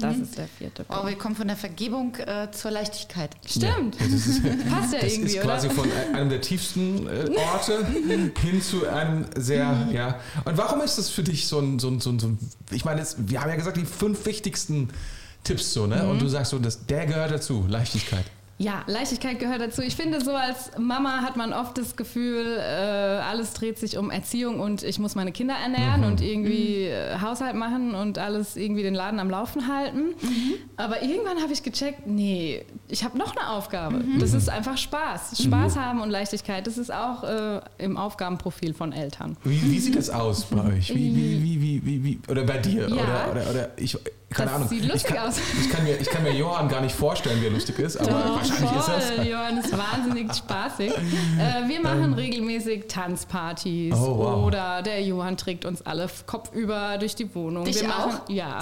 Das 0.00 0.16
ist 0.16 0.38
der 0.38 0.46
vierte 0.46 0.84
Punkt. 0.84 1.02
Oh, 1.02 1.06
wir 1.08 1.16
kommen 1.18 1.34
von 1.34 1.48
der 1.48 1.56
Vergebung 1.56 2.14
äh, 2.16 2.50
zur 2.52 2.70
Leichtigkeit. 2.70 3.30
Stimmt. 3.44 3.96
Ja, 4.00 4.06
das 4.06 4.26
ist, 4.26 4.42
Passt 4.70 4.92
ja 4.92 5.00
das 5.00 5.12
irgendwie, 5.12 5.36
ist 5.36 5.42
quasi 5.42 5.66
oder? 5.66 5.74
von 5.76 5.88
einem 6.14 6.28
der 6.30 6.40
tiefsten 6.40 7.08
äh, 7.08 7.28
Orte 7.52 7.84
hin 8.40 8.62
zu 8.62 8.86
einem 8.88 9.26
sehr, 9.34 9.66
Mhm. 9.66 9.92
ja. 9.92 10.20
Und 10.44 10.56
warum 10.56 10.80
ist 10.82 10.98
das 10.98 11.08
für 11.10 11.24
dich 11.24 11.48
so 11.48 11.58
ein, 11.58 11.80
so 11.80 11.88
ein, 11.88 12.00
so 12.00 12.10
ein, 12.10 12.18
so 12.20 12.28
ein 12.28 12.38
ich 12.70 12.84
meine, 12.84 13.00
jetzt, 13.00 13.16
wir 13.28 13.40
haben 13.40 13.50
ja 13.50 13.56
gesagt, 13.56 13.76
die 13.76 13.84
fünf 13.84 14.24
wichtigsten 14.24 14.90
Tipps 15.42 15.72
so, 15.72 15.86
ne? 15.86 16.02
Mhm. 16.04 16.10
Und 16.10 16.22
du 16.22 16.28
sagst 16.28 16.50
so, 16.52 16.58
dass 16.60 16.86
der 16.86 17.06
gehört 17.06 17.32
dazu, 17.32 17.64
Leichtigkeit. 17.68 18.24
Ja, 18.58 18.84
Leichtigkeit 18.86 19.38
gehört 19.38 19.60
dazu. 19.60 19.82
Ich 19.82 19.96
finde, 19.96 20.24
so 20.24 20.30
als 20.30 20.70
Mama 20.78 21.20
hat 21.20 21.36
man 21.36 21.52
oft 21.52 21.76
das 21.76 21.94
Gefühl, 21.94 22.56
äh, 22.58 22.62
alles 22.62 23.52
dreht 23.52 23.78
sich 23.78 23.98
um 23.98 24.10
Erziehung 24.10 24.60
und 24.60 24.82
ich 24.82 24.98
muss 24.98 25.14
meine 25.14 25.30
Kinder 25.30 25.54
ernähren 25.54 26.04
und 26.04 26.22
irgendwie 26.22 26.84
äh, 26.84 27.18
Haushalt 27.20 27.54
machen 27.54 27.94
und 27.94 28.18
alles 28.18 28.56
irgendwie 28.56 28.82
den 28.82 28.94
Laden 28.94 29.20
am 29.20 29.28
Laufen 29.28 29.68
halten. 29.68 30.14
Aber 30.76 31.02
irgendwann 31.02 31.42
habe 31.42 31.52
ich 31.52 31.62
gecheckt, 31.62 32.06
nee, 32.06 32.64
ich 32.88 33.04
habe 33.04 33.18
noch 33.18 33.36
eine 33.36 33.50
Aufgabe. 33.50 34.02
Das 34.18 34.32
ist 34.32 34.48
einfach 34.48 34.78
Spaß. 34.78 35.42
Spaß 35.42 35.76
haben 35.76 36.00
und 36.00 36.08
Leichtigkeit, 36.08 36.66
das 36.66 36.78
ist 36.78 36.92
auch 36.92 37.24
äh, 37.24 37.60
im 37.76 37.98
Aufgabenprofil 37.98 38.72
von 38.72 38.92
Eltern. 38.92 39.36
Wie, 39.44 39.60
wie 39.70 39.78
sieht 39.78 39.96
das 39.96 40.08
aus 40.08 40.46
bei 40.46 40.64
euch? 40.64 40.94
Wie, 40.94 41.14
wie, 41.14 41.42
wie, 41.42 41.60
wie, 41.60 41.84
wie, 41.84 42.04
wie 42.04 42.20
oder 42.28 42.44
bei 42.44 42.56
dir? 42.56 42.88
Ja. 42.88 42.94
Oder, 42.94 43.30
oder, 43.32 43.50
oder 43.50 43.68
ich, 43.76 43.98
keine 44.28 44.46
Das 44.50 44.56
Ahnung. 44.56 44.68
sieht 44.68 44.84
lustig 44.84 45.10
ich 45.10 45.16
kann, 45.16 45.28
aus. 45.28 45.38
Ich 45.60 45.70
kann, 45.70 45.84
mir, 45.84 46.00
ich 46.00 46.10
kann 46.10 46.22
mir 46.24 46.32
Johann 46.34 46.68
gar 46.68 46.80
nicht 46.80 46.94
vorstellen, 46.94 47.40
wie 47.40 47.46
er 47.46 47.52
lustig 47.52 47.78
ist, 47.78 47.96
aber 47.96 48.10
Doch, 48.10 48.36
wahrscheinlich 48.36 48.72
ist 48.72 48.84
voll. 48.84 48.94
das. 49.18 49.26
Johann 49.26 49.58
ist 49.58 49.72
wahnsinnig 49.78 50.34
spaßig. 50.34 50.92
Äh, 50.92 51.68
wir 51.68 51.80
machen 51.80 52.12
regelmäßig 52.12 52.86
Tanzpartys 52.88 53.94
Oh, 53.94 54.18
wow. 54.18 54.44
oder 54.44 54.82
der 54.82 55.00
Johann 55.02 55.36
trägt 55.36 55.64
uns 55.64 55.80
alle 55.82 56.08
kopfüber 56.26 56.98
durch 56.98 57.14
die 57.14 57.32
Wohnung. 57.34 57.64
Dich 57.64 57.80
wir 57.80 57.88
machen, 57.88 58.14
auch? 58.24 58.28
Ja. 58.30 58.58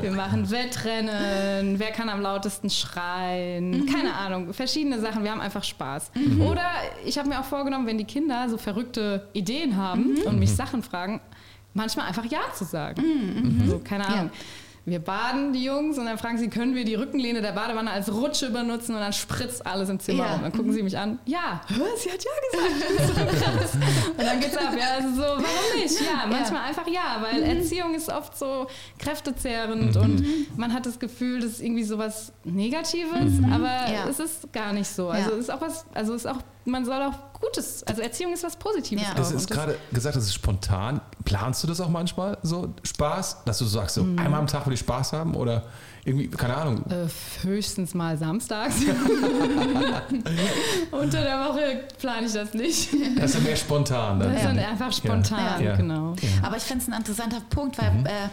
wir 0.00 0.10
machen 0.10 0.50
Wettrennen, 0.50 1.78
wer 1.78 1.90
kann 1.92 2.08
am 2.08 2.20
lautesten 2.20 2.68
schreien, 2.70 3.70
Mhm. 3.70 3.86
keine 3.86 4.12
Ahnung, 4.14 4.52
verschiedene 4.52 5.00
Sachen. 5.00 5.22
Wir 5.24 5.30
haben 5.30 5.40
einfach 5.40 5.64
Spaß. 5.64 6.10
Oder 6.40 6.62
ich 7.04 7.16
habe 7.18 7.28
mir 7.28 7.40
auch 7.40 7.44
vorgenommen, 7.44 7.86
wenn 7.86 7.98
die 7.98 8.04
Kinder 8.04 8.48
so 8.48 8.58
verrückte 8.58 9.28
Ideen 9.32 9.76
haben 9.76 10.14
Mhm. 10.14 10.22
und 10.26 10.38
mich 10.38 10.54
Sachen 10.54 10.82
fragen, 10.82 11.20
manchmal 11.74 12.06
einfach 12.06 12.24
Ja 12.24 12.40
zu 12.54 12.64
sagen. 12.64 13.02
Mhm. 13.02 13.68
So, 13.70 13.78
keine 13.78 14.06
Ahnung. 14.06 14.30
Wir 14.88 15.00
baden 15.00 15.52
die 15.52 15.64
Jungs 15.64 15.98
und 15.98 16.06
dann 16.06 16.16
fragen 16.16 16.38
sie, 16.38 16.48
können 16.48 16.76
wir 16.76 16.84
die 16.84 16.94
Rückenlehne 16.94 17.42
der 17.42 17.50
Badewanne 17.50 17.90
als 17.90 18.10
Rutsche 18.12 18.50
benutzen 18.50 18.94
und 18.94 19.00
dann 19.00 19.12
spritzt 19.12 19.66
alles 19.66 19.88
im 19.88 19.98
Zimmer 19.98 20.24
Ja. 20.26 20.32
rum. 20.34 20.42
Dann 20.42 20.52
gucken 20.52 20.72
sie 20.72 20.82
mich 20.84 20.96
an, 20.96 21.18
ja, 21.26 21.60
hä, 21.66 21.74
sie 21.98 22.10
hat 22.12 22.24
ja 22.24 22.30
gesagt. 22.70 22.98
Das 22.98 23.08
ist 23.08 23.16
so 23.16 23.24
krass. 23.44 23.72
Und 24.16 24.22
dann 24.24 24.38
geht's 24.40 24.56
ab. 24.56 24.72
Ja, 24.78 24.94
also 24.94 25.08
so, 25.16 25.22
warum 25.22 25.80
nicht? 25.82 26.00
Ja, 26.00 26.24
manchmal 26.28 26.62
einfach 26.68 26.86
ja, 26.86 27.20
weil 27.20 27.42
Erziehung 27.42 27.94
ist 27.94 28.08
oft 28.08 28.38
so 28.38 28.68
kräftezehrend 28.98 29.96
und 29.96 30.24
man 30.56 30.72
hat 30.72 30.86
das 30.86 30.98
Gefühl, 31.00 31.40
das 31.40 31.52
ist 31.52 31.62
irgendwie 31.62 31.84
sowas 31.84 32.32
Negatives, 32.44 33.32
aber 33.52 33.90
Ja. 33.92 34.08
es 34.08 34.20
ist 34.20 34.52
gar 34.52 34.72
nicht 34.72 34.88
so. 34.88 35.08
Also 35.08 35.30
Ja. 35.30 35.36
es 35.36 35.40
ist 35.42 35.50
auch 35.50 35.60
was, 35.60 35.84
also 35.94 36.14
es 36.14 36.24
ist 36.24 36.30
auch, 36.30 36.38
man 36.64 36.84
soll 36.84 37.02
auch 37.02 37.35
Gutes, 37.40 37.82
also 37.84 38.02
Erziehung 38.02 38.32
ist 38.32 38.44
was 38.44 38.56
Positives. 38.56 39.04
Ja. 39.06 39.14
Das 39.14 39.30
ist 39.30 39.50
gerade 39.50 39.76
gesagt, 39.92 40.16
das 40.16 40.24
ist 40.24 40.34
spontan. 40.34 41.00
Planst 41.24 41.62
du 41.62 41.66
das 41.66 41.80
auch 41.80 41.88
manchmal 41.88 42.38
so 42.42 42.72
Spaß, 42.82 43.38
dass 43.44 43.58
du 43.58 43.64
sagst, 43.66 43.96
so 43.96 44.04
Mhm. 44.04 44.18
einmal 44.18 44.40
am 44.40 44.46
Tag 44.46 44.66
will 44.66 44.72
ich 44.74 44.80
Spaß 44.80 45.12
haben 45.12 45.34
oder 45.34 45.64
irgendwie, 46.04 46.28
keine 46.28 46.56
Ahnung. 46.56 46.84
Äh, 46.88 47.08
höchstens 47.44 47.94
mal 47.94 48.16
samstags. 48.16 48.76
Unter 50.90 51.22
der 51.22 51.38
Woche 51.48 51.84
plane 51.98 52.26
ich 52.26 52.32
das 52.32 52.54
nicht. 52.54 52.88
Das 53.16 53.30
ist 53.30 53.34
ja 53.36 53.40
mehr 53.40 53.56
spontan. 53.56 54.20
Dann. 54.20 54.32
Das 54.32 54.42
ist 54.42 54.46
dann 54.46 54.58
einfach 54.58 54.92
spontan, 54.92 55.62
Ja. 55.62 55.76
genau. 55.76 56.14
Aber 56.42 56.56
ich 56.56 56.62
finde 56.62 56.82
es 56.84 56.88
ein 56.88 56.94
interessanter 56.98 57.40
Punkt, 57.50 57.78
weil 57.78 57.88
äh, 58.06 58.28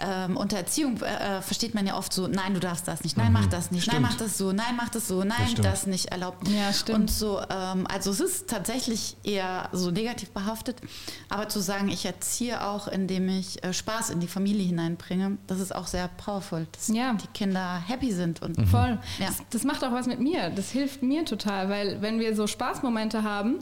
ähm, 0.00 0.36
unter 0.36 0.56
Erziehung 0.58 1.00
äh, 1.02 1.40
versteht 1.42 1.74
man 1.74 1.86
ja 1.86 1.96
oft 1.96 2.12
so, 2.12 2.26
nein, 2.28 2.54
du 2.54 2.60
darfst 2.60 2.86
das 2.86 3.02
nicht, 3.02 3.16
nein, 3.16 3.32
mach 3.32 3.46
das 3.46 3.70
nicht, 3.70 3.86
nein, 3.86 3.96
Stimmt. 3.96 4.10
mach 4.10 4.16
das 4.18 4.36
so, 4.38 4.52
nein, 4.52 4.74
mach 4.76 4.88
das 4.90 5.08
so, 5.08 5.24
nein, 5.24 5.48
stimmt. 5.48 5.64
das 5.64 5.86
nicht 5.86 6.06
erlaubt. 6.06 6.46
Ja, 6.48 6.72
stimmt. 6.72 6.98
Und 6.98 7.10
so, 7.10 7.40
ähm, 7.50 7.86
also 7.88 8.10
es 8.10 8.20
ist 8.20 8.48
tatsächlich 8.48 9.16
eher 9.24 9.68
so 9.72 9.90
negativ 9.90 10.30
behaftet, 10.30 10.80
aber 11.28 11.48
zu 11.48 11.60
sagen, 11.60 11.88
ich 11.88 12.04
erziehe 12.04 12.64
auch, 12.66 12.88
indem 12.88 13.28
ich 13.28 13.62
äh, 13.64 13.72
Spaß 13.72 14.10
in 14.10 14.20
die 14.20 14.28
Familie 14.28 14.66
hineinbringe, 14.66 15.38
das 15.46 15.60
ist 15.60 15.74
auch 15.74 15.86
sehr 15.86 16.08
powerful, 16.08 16.66
dass 16.72 16.88
Ja. 16.88 17.14
die 17.14 17.28
Kinder 17.28 17.82
happy 17.86 18.12
sind 18.12 18.42
und 18.42 18.56
Voll. 18.68 18.98
Ja. 19.18 19.26
Das, 19.26 19.36
das 19.50 19.64
macht 19.64 19.82
auch 19.84 19.92
was 19.92 20.06
mit 20.06 20.20
mir. 20.20 20.50
Das 20.50 20.70
hilft 20.70 21.02
mir 21.02 21.24
total, 21.24 21.68
weil 21.68 22.02
wenn 22.02 22.18
wir 22.20 22.34
so 22.36 22.46
Spaßmomente 22.46 23.22
haben, 23.22 23.58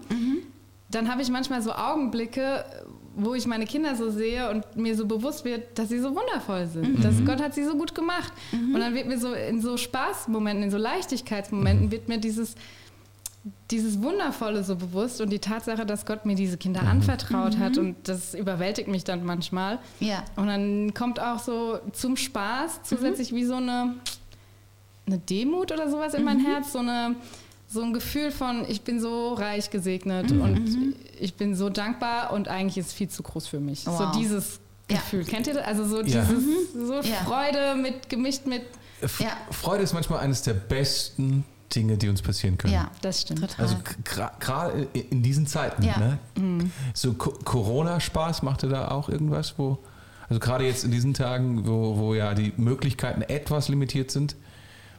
dann 0.91 1.11
habe 1.11 1.23
ich 1.23 1.29
manchmal 1.31 1.61
so 1.63 1.73
Augenblicke, 1.73 2.65
wo 3.17 3.35
ich 3.35 3.47
meine 3.47 3.65
Kinder 3.67 3.95
so 3.97 4.11
sehe 4.11 4.51
und 4.51 4.77
mir 4.77 4.97
so 4.97 5.07
bewusst 5.07 5.45
wird, 5.45 5.79
dass 5.79 5.89
sie 5.89 6.01
so 6.01 6.15
wundervoll 6.15 6.67
sind. 6.67 7.05
Dass 7.05 7.25
Gott 7.25 7.41
hat 7.41 7.55
sie 7.55 7.65
so 7.65 7.77
gut 7.77 7.95
gemacht. 7.95 8.33
Und 8.53 8.81
dann 8.81 8.95
wird 8.95 9.07
mir 9.07 9.19
so 9.19 9.33
in 9.33 9.61
so 9.61 9.77
Spaßmomenten, 9.77 10.65
in 10.65 10.71
so 10.71 10.79
Leichtigkeitsmomenten, 10.79 11.91
wird 11.91 12.09
mir 12.09 12.19
dieses 12.19 12.55
dieses 13.71 14.01
Wundervolle 14.03 14.65
so 14.65 14.77
bewusst 14.77 15.21
und 15.21 15.31
die 15.31 15.39
Tatsache, 15.39 15.85
dass 15.85 16.07
Gott 16.07 16.25
mir 16.25 16.35
diese 16.35 16.57
Kinder 16.57 16.83
anvertraut 16.83 17.59
hat 17.59 17.77
und 17.77 17.97
das 18.05 18.35
überwältigt 18.35 18.89
mich 18.89 19.05
dann 19.05 19.25
manchmal. 19.25 19.79
ja. 20.01 20.25
Und 20.37 20.47
dann 20.47 20.95
kommt 20.95 21.21
auch 21.21 21.39
so 21.39 21.79
zum 21.93 22.17
Spaß 22.17 22.83
zusätzlich 22.85 23.35
wie 23.35 23.45
so 23.45 23.57
eine, 23.57 23.97
eine 25.07 25.19
Demut 25.19 25.73
oder 25.73 25.91
sowas 25.91 26.15
in 26.15 26.25
mein 26.25 26.41
Herz, 26.41 26.73
so, 26.73 26.79
eine, 26.79 27.17
so 27.75 27.83
ein 27.83 27.93
Gefühl 27.93 28.31
von, 28.31 28.65
ich 28.69 28.83
bin 28.83 29.01
so 29.01 29.35
reich 29.35 29.69
gesegnet 29.71 30.31
und 30.33 30.95
ich 31.21 31.35
bin 31.35 31.55
so 31.55 31.69
dankbar 31.69 32.33
und 32.33 32.49
eigentlich 32.49 32.79
ist 32.79 32.87
es 32.87 32.93
viel 32.95 33.09
zu 33.09 33.23
groß 33.23 33.47
für 33.47 33.61
mich. 33.61 33.87
Wow. 33.87 33.99
So 33.99 34.19
dieses 34.19 34.61
Ja. 34.91 34.97
Gefühl. 34.99 35.25
Kennt 35.25 35.47
ihr 35.47 35.55
das? 35.55 35.65
Also 35.67 35.85
so 35.85 35.99
Ja. 36.01 36.03
dieses 36.25 36.73
so 36.73 36.95
Ja. 36.95 37.17
Freude 37.25 37.75
mit 37.81 38.09
gemischt 38.09 38.47
mit. 38.47 38.63
Ja. 39.19 39.37
Freude 39.51 39.83
ist 39.83 39.93
manchmal 39.93 40.21
eines 40.21 40.43
der 40.43 40.55
besten 40.55 41.45
Dinge, 41.75 41.97
die 41.99 42.09
uns 42.09 42.23
passieren 42.23 42.57
können. 42.57 42.73
ja, 42.75 42.91
Das 43.03 43.23
stimmt. 43.23 43.41
total. 43.41 43.65
Also 43.65 43.77
gerade 44.39 44.87
in 44.93 45.23
diesen 45.23 45.47
Zeiten. 45.47 45.83
Ja. 45.83 45.99
Ne? 45.99 46.71
So 46.95 47.15
Co- 47.15 47.33
Corona-Spaß 47.45 48.43
machte 48.43 48.69
da 48.69 48.89
auch 48.93 49.09
irgendwas, 49.09 49.55
wo, 49.59 49.79
also 50.29 50.39
gerade 50.39 50.65
jetzt 50.65 50.85
in 50.85 50.91
diesen 50.93 51.15
Tagen, 51.15 51.67
wo, 51.67 51.97
wo 51.99 52.15
ja 52.15 52.35
die 52.35 52.53
Möglichkeiten 52.57 53.23
etwas 53.23 53.69
limitiert 53.69 54.11
sind, 54.13 54.37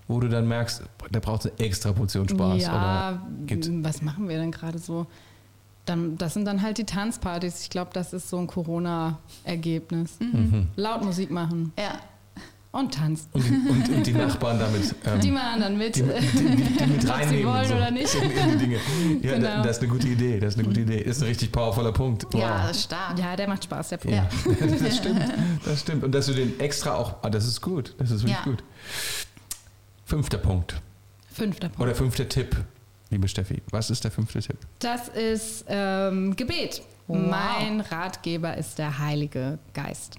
wo 0.08 0.20
du 0.20 0.30
dann 0.30 0.48
merkst, 0.48 0.84
da 1.12 1.20
braucht 1.20 1.46
es 1.46 1.52
eine 1.52 1.60
extra 1.60 1.92
Portion 1.94 2.28
Spaß. 2.30 2.62
ja, 2.62 2.70
Oder 2.72 3.22
gibt, 3.48 3.68
was 3.84 4.02
machen 4.02 4.30
wir 4.30 4.38
denn 4.38 4.52
gerade 4.52 4.78
so? 4.78 5.08
Dann, 5.86 6.18
das 6.18 6.34
sind 6.34 6.46
dann 6.46 6.62
halt 6.64 6.78
die 6.80 6.84
Tanzpartys. 6.86 7.62
Ich 7.62 7.70
glaube, 7.70 7.92
das 7.94 8.12
ist 8.14 8.30
so 8.30 8.38
ein 8.40 8.48
Corona-Ergebnis. 8.48 10.18
Laut 10.76 11.04
Musik 11.04 11.30
machen 11.32 11.74
ja. 11.78 12.00
und 12.72 12.94
tanzen. 12.94 13.30
und, 13.34 13.44
die, 13.46 13.70
und, 13.70 13.90
und 13.98 14.08
die 14.08 14.14
Nachbarn 14.14 14.58
damit. 14.60 14.96
ähm, 15.06 15.20
Die 15.22 15.30
machen 15.32 15.62
dann 15.62 15.78
mit. 15.78 15.96
die, 15.96 16.02
die, 16.02 16.08
die, 16.10 16.64
die 16.78 16.86
mit 16.88 16.96
Ob 16.96 17.02
sie 17.02 17.08
reinnehmen. 17.10 17.46
wollen 17.54 17.68
so. 17.68 17.76
oder 17.76 17.92
nicht. 17.92 18.16
Ja, 19.22 19.34
Genau. 19.36 19.48
da, 19.48 19.62
das 19.64 19.78
ist 19.78 19.84
eine 19.84 19.92
gute 19.92 20.08
Idee. 20.08 20.40
Das 20.40 20.54
ist 20.56 20.60
eine 20.60 20.68
gute 20.68 20.82
Idee. 20.82 21.04
Das 21.04 21.18
ist 21.18 21.22
ein 21.24 21.28
richtig 21.30 21.52
powervoller 21.52 21.92
Punkt. 21.92 22.26
Wow. 22.32 22.42
ja, 22.42 22.68
das 22.68 22.78
ist 22.78 22.84
stark. 22.86 23.20
Ja, 23.20 23.36
der 23.36 23.48
macht 23.48 23.64
Spaß, 23.64 23.90
der 23.90 23.98
Punkt. 23.98 24.18
Ja, 24.18 24.28
das 24.68 24.98
stimmt. 24.98 25.22
Das 25.66 25.82
stimmt. 25.82 26.04
Und 26.04 26.12
dass 26.14 26.26
du 26.26 26.34
den 26.34 26.60
extra 26.60 26.96
auch, 26.96 27.16
ah, 27.22 27.30
das 27.30 27.46
ist 27.46 27.62
gut. 27.62 27.94
Das 28.00 28.10
ist 28.12 28.24
wirklich 28.24 28.38
Ja. 28.38 28.44
gut. 28.44 28.64
Fünfter 30.06 30.38
Punkt. 30.38 30.76
Fünfter 31.34 31.68
Punkt. 31.70 31.82
Oder 31.82 31.96
fünfter 31.96 32.28
Tipp. 32.30 32.56
Liebe 33.10 33.28
Steffi, 33.28 33.62
was 33.72 33.90
ist 33.90 34.04
der 34.04 34.12
fünfte 34.12 34.40
Tipp? 34.40 34.58
Das 34.80 35.08
ist 35.10 35.66
ähm, 35.68 36.36
Gebet. 36.36 36.82
Wow. 37.08 37.18
Mein 37.30 37.82
Ratgeber 37.82 38.58
ist 38.58 38.78
der 38.80 38.98
Heilige 39.00 39.60
Geist. 39.74 40.18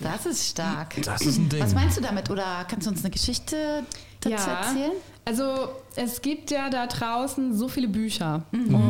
Das 0.00 0.24
ist 0.26 0.48
stark. 0.50 1.00
Das 1.02 1.20
ist 1.22 1.36
ein 1.38 1.48
Ding. 1.50 1.60
Was 1.62 1.74
meinst 1.74 1.96
du 1.98 2.00
damit? 2.00 2.30
Oder 2.30 2.64
kannst 2.68 2.86
du 2.86 2.90
uns 2.90 3.00
eine 3.04 3.10
Geschichte 3.10 3.82
dazu 4.20 4.48
erzählen? 4.50 4.92
Also 5.26 5.68
es 5.94 6.22
gibt 6.22 6.50
ja 6.50 6.70
da 6.70 6.86
draußen 6.86 7.54
so 7.54 7.68
viele 7.68 7.86
Bücher 7.86 8.42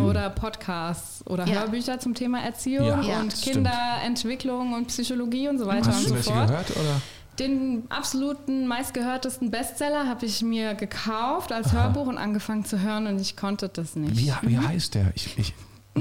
oder 0.06 0.30
Podcasts 0.30 1.26
oder 1.26 1.44
Mhm. 1.46 1.52
Ja. 1.52 1.60
Hörbücher 1.62 1.98
zum 1.98 2.14
Thema 2.14 2.40
Erziehung 2.42 2.86
Ja, 2.86 3.00
Ja. 3.02 3.20
und. 3.20 3.34
Kinderentwicklung 3.42 4.72
und 4.72 4.86
Psychologie 4.86 5.48
und 5.48 5.58
so 5.58 5.66
weiter 5.66 5.88
Hast 5.88 6.04
du 6.06 6.10
und 6.10 6.14
welche 6.14 6.28
so 6.28 6.32
fort. 6.34 6.46
gehört? 6.48 6.70
Oder? 6.70 7.00
Den 7.40 7.84
absoluten 7.88 8.66
meistgehörtesten 8.66 9.50
Bestseller 9.50 10.06
habe 10.06 10.26
ich 10.26 10.42
mir 10.42 10.74
gekauft 10.74 11.52
als 11.52 11.72
Hörbuch 11.72 12.06
und 12.06 12.18
angefangen 12.18 12.66
zu 12.66 12.80
hören 12.80 13.06
und 13.06 13.18
ich 13.18 13.34
konnte 13.34 13.70
das 13.70 13.96
nicht. 13.96 14.16
Wie, 14.16 14.32
wie 14.42 14.58
heißt 14.58 14.94
der? 14.94 15.10
Ich, 15.14 15.38
ich, 15.38 15.54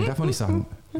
darf 0.07 0.17
man 0.17 0.27
nicht 0.27 0.37
sagen. 0.37 0.65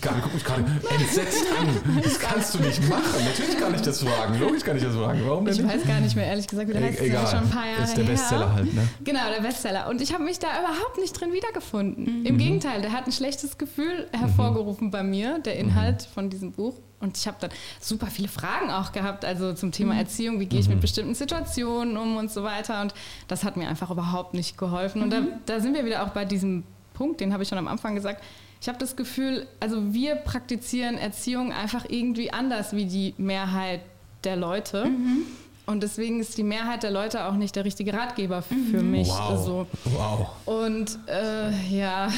Gabi 0.00 0.20
guckt 0.20 0.34
mich 0.34 0.44
gerade 0.44 0.64
entsetzt 0.98 1.44
an. 1.58 2.00
Das 2.02 2.18
kannst 2.18 2.54
du 2.54 2.58
nicht 2.60 2.88
machen. 2.88 3.24
Natürlich 3.24 3.56
kann 3.58 3.74
ich 3.74 3.80
das 3.82 4.02
fragen. 4.02 4.38
Logisch 4.40 4.64
kann 4.64 4.76
ich 4.76 4.82
das 4.82 4.94
fragen. 4.94 5.20
Warum 5.24 5.44
denn 5.44 5.54
Ich 5.54 5.62
nicht? 5.62 5.72
weiß 5.74 5.86
gar 5.86 6.00
nicht 6.00 6.16
mehr, 6.16 6.26
ehrlich 6.26 6.48
gesagt, 6.48 6.68
wie 6.68 6.72
der 6.72 6.82
E- 6.82 6.86
heißt. 6.86 6.98
Das 6.98 7.06
ist 7.06 7.12
ja 7.12 7.26
schon 7.28 7.38
ein 7.44 7.50
paar 7.50 7.66
Jahre 7.66 7.82
ist 7.84 7.96
der 7.96 8.04
her. 8.04 8.12
Bestseller 8.12 8.52
halt, 8.54 8.74
ne? 8.74 8.88
Genau, 9.04 9.20
der 9.36 9.40
Bestseller. 9.42 9.88
Und 9.88 10.00
ich 10.00 10.12
habe 10.12 10.24
mich 10.24 10.38
da 10.40 10.48
überhaupt 10.60 10.98
nicht 10.98 11.12
drin 11.12 11.32
wiedergefunden. 11.32 12.20
Mhm. 12.20 12.26
Im 12.26 12.38
Gegenteil, 12.38 12.82
der 12.82 12.92
hat 12.92 13.06
ein 13.06 13.12
schlechtes 13.12 13.56
Gefühl 13.56 14.08
hervorgerufen 14.12 14.90
bei 14.90 15.02
mir, 15.04 15.38
der 15.38 15.54
Mhm. 15.54 15.60
Inhalt 15.60 16.02
von 16.12 16.28
diesem 16.30 16.52
Buch. 16.52 16.74
Und 17.00 17.16
ich 17.16 17.26
habe 17.26 17.36
dann 17.40 17.50
super 17.80 18.06
viele 18.08 18.28
Fragen 18.28 18.70
auch 18.70 18.92
gehabt, 18.92 19.24
also 19.24 19.52
zum 19.54 19.68
Mhm. 19.68 19.72
Thema 19.72 19.96
Erziehung, 19.96 20.40
wie 20.40 20.46
gehe 20.46 20.60
ich 20.60 20.68
mit 20.68 20.80
bestimmten 20.80 21.14
Situationen 21.14 21.96
um 21.96 22.16
und 22.16 22.30
so 22.32 22.42
weiter. 22.42 22.80
Und 22.82 22.94
das 23.28 23.44
hat 23.44 23.56
mir 23.56 23.68
einfach 23.68 23.90
überhaupt 23.90 24.34
nicht 24.34 24.58
geholfen. 24.58 25.02
Und 25.02 25.10
da, 25.12 25.22
da 25.46 25.60
sind 25.60 25.74
wir 25.74 25.84
wieder 25.84 26.04
auch 26.04 26.10
bei 26.10 26.24
diesem 26.24 26.64
Punkt, 26.94 27.20
den 27.20 27.32
habe 27.32 27.42
ich 27.42 27.48
schon 27.48 27.58
am 27.58 27.68
Anfang 27.68 27.94
gesagt. 27.94 28.22
Ich 28.60 28.68
habe 28.68 28.78
das 28.78 28.94
Gefühl, 28.94 29.46
also 29.60 29.92
wir 29.92 30.14
praktizieren 30.16 30.96
Erziehung 30.96 31.52
einfach 31.52 31.84
irgendwie 31.88 32.32
anders 32.32 32.74
wie 32.74 32.86
die 32.86 33.14
Mehrheit 33.18 33.80
der 34.24 34.36
Leute. 34.36 34.86
Und 35.66 35.82
deswegen 35.82 36.20
ist 36.20 36.38
die 36.38 36.42
Mehrheit 36.42 36.82
der 36.82 36.90
Leute 36.90 37.24
auch 37.24 37.34
nicht 37.34 37.56
der 37.56 37.64
richtige 37.64 37.92
Ratgeber 37.92 38.42
für 38.42 38.82
mich. 38.82 39.08
Wow. 39.08 39.30
Also, 39.30 39.66
wow. 39.84 40.28
und 40.44 40.98
äh, 41.08 41.76
ja, 41.76 42.08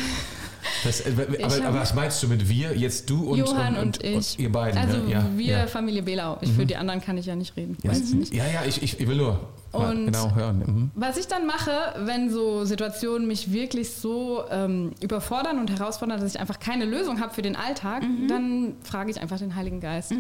Das, 0.82 1.00
äh, 1.00 1.12
aber, 1.42 1.66
aber 1.66 1.80
was 1.80 1.94
meinst 1.94 2.22
du 2.22 2.28
mit 2.28 2.48
wir? 2.48 2.76
Jetzt 2.76 3.08
du 3.08 3.30
und, 3.30 3.38
Johann 3.38 3.76
und, 3.76 4.02
und, 4.02 4.04
ich. 4.04 4.38
ihr 4.38 4.50
beiden. 4.50 4.78
Also 4.78 4.98
ne? 4.98 5.10
ja, 5.10 5.26
wir, 5.34 5.58
ja. 5.58 5.66
Familie 5.66 6.02
Belau. 6.02 6.38
Ich, 6.40 6.52
Für 6.52 6.66
die 6.66 6.76
anderen 6.76 7.00
kann 7.00 7.16
ich 7.18 7.26
ja 7.26 7.37
nicht 7.37 7.56
reden. 7.56 7.76
Ja, 7.82 7.90
Weiß 7.90 8.00
ich 8.00 8.14
nicht. 8.14 8.34
ja, 8.34 8.46
ja, 8.46 8.64
ich, 8.66 8.82
ich, 8.82 9.00
ich 9.00 9.08
will 9.08 9.16
nur 9.16 9.40
Und- 9.74 10.06
genau 10.06 10.34
hören. 10.34 10.58
Mhm. 10.66 10.90
Was 10.94 11.16
ich 11.16 11.26
dann 11.26 11.46
mache, 11.46 11.70
wenn 11.98 12.30
so 12.30 12.64
Situationen 12.64 13.26
mich 13.26 13.52
wirklich 13.52 13.90
so 13.94 14.44
ähm, 14.50 14.92
überfordern 15.00 15.58
und 15.58 15.70
herausfordern, 15.70 16.20
dass 16.20 16.34
ich 16.34 16.40
einfach 16.40 16.58
keine 16.60 16.84
Lösung 16.84 17.20
habe 17.20 17.34
für 17.34 17.42
den 17.42 17.56
Alltag, 17.56 18.02
dann 18.28 18.74
frage 18.82 19.10
ich 19.10 19.20
einfach 19.20 19.38
den 19.38 19.54
Heiligen 19.54 19.80
Geist. 19.80 20.12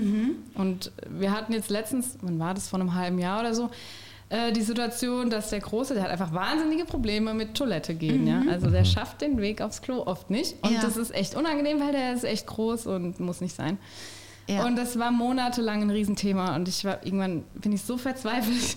Und 0.54 0.92
wir 1.08 1.32
hatten 1.32 1.52
jetzt 1.52 1.70
letztens, 1.70 2.16
wann 2.22 2.38
war 2.38 2.54
das, 2.54 2.68
vor 2.68 2.80
einem 2.80 2.94
halben 2.94 3.18
Jahr 3.18 3.40
oder 3.40 3.54
so, 3.54 3.70
äh, 4.30 4.52
die 4.52 4.62
Situation, 4.62 5.28
dass 5.30 5.50
der 5.50 5.60
Große, 5.60 5.94
der 5.94 6.02
hat 6.04 6.10
einfach 6.10 6.32
wahnsinnige 6.32 6.84
Probleme 6.86 7.34
mit 7.34 7.54
Toilette 7.54 7.94
gehen. 7.94 8.26
Ja? 8.26 8.42
Also 8.50 8.70
der 8.70 8.84
schafft 8.84 9.20
den 9.20 9.38
Weg 9.38 9.60
aufs 9.60 9.82
Klo 9.82 10.02
oft 10.06 10.30
nicht. 10.30 10.56
Und 10.62 10.72
Ja. 10.72 10.80
das 10.80 10.96
ist 10.96 11.14
echt 11.14 11.34
unangenehm, 11.36 11.78
weil 11.80 11.92
der 11.92 12.14
ist 12.14 12.24
echt 12.24 12.46
groß 12.46 12.86
und 12.86 13.20
muss 13.20 13.40
nicht 13.40 13.54
sein. 13.54 13.76
Ja. 14.48 14.66
Und 14.66 14.76
das 14.76 14.98
war 14.98 15.10
monatelang 15.10 15.82
ein 15.82 15.90
Riesenthema 15.90 16.54
und 16.56 16.68
ich 16.68 16.84
war 16.84 17.04
irgendwann 17.04 17.44
bin 17.54 17.72
ich 17.72 17.82
so 17.82 17.96
verzweifelt 17.96 18.76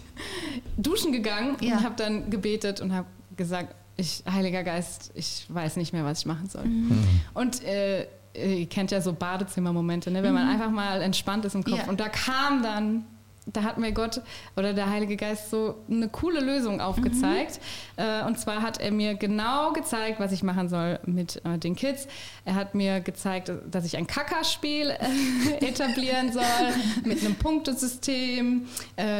duschen 0.78 1.12
gegangen 1.12 1.58
Ja. 1.62 1.78
und 1.78 1.84
habe 1.84 1.96
dann 1.96 2.30
gebetet 2.30 2.82
und 2.82 2.94
habe 2.94 3.08
gesagt, 3.36 3.76
ich 3.98 4.24
Heiliger 4.32 4.64
Geist, 4.64 5.12
ich 5.16 5.46
weiß 5.50 5.76
nicht 5.78 5.92
mehr, 5.92 6.06
was 6.06 6.20
ich 6.20 6.26
machen 6.28 6.48
soll. 6.48 6.66
Und 7.34 7.64
äh, 7.64 8.06
ihr 8.36 8.68
kennt 8.68 8.92
ja 8.92 9.02
so 9.02 9.14
Badezimmermomente, 9.14 10.12
ne? 10.12 10.22
wenn 10.24 10.34
man 10.34 10.48
einfach 10.48 10.70
mal 10.70 11.02
entspannt 11.02 11.46
ist 11.46 11.56
im 11.56 11.64
Kopf. 11.64 11.80
Ja. 11.80 11.88
Und 11.90 12.00
da 12.00 12.10
kam 12.10 12.62
dann 12.62 13.06
da 13.54 13.64
hat 13.64 13.78
mir 13.78 13.92
Gott 13.94 14.22
oder 14.56 14.74
der 14.74 14.90
Heilige 14.90 15.16
Geist 15.16 15.50
so 15.50 15.76
eine 15.90 16.10
coole 16.10 16.40
Lösung 16.42 16.82
aufgezeigt. 16.82 17.60
Äh, 17.96 18.24
und 18.26 18.38
zwar 18.40 18.62
hat 18.62 18.80
er 18.80 18.92
mir 18.92 19.16
genau 19.16 19.72
gezeigt, 19.74 20.20
was 20.20 20.32
ich 20.32 20.44
machen 20.44 20.70
soll 20.70 21.00
mit 21.06 21.42
äh, 21.46 21.58
den 21.58 21.76
Kids. 21.76 22.08
Er 22.46 22.56
hat 22.56 22.76
mir 22.76 23.00
gezeigt, 23.00 23.52
dass 23.72 23.86
ich 23.86 23.98
ein 23.98 24.06
Kackerspiel 24.08 24.90
äh, 24.92 25.66
etablieren 25.66 26.32
soll 26.34 26.44
mit 27.06 27.24
einem 27.24 27.36
Punktesystem, 27.36 28.68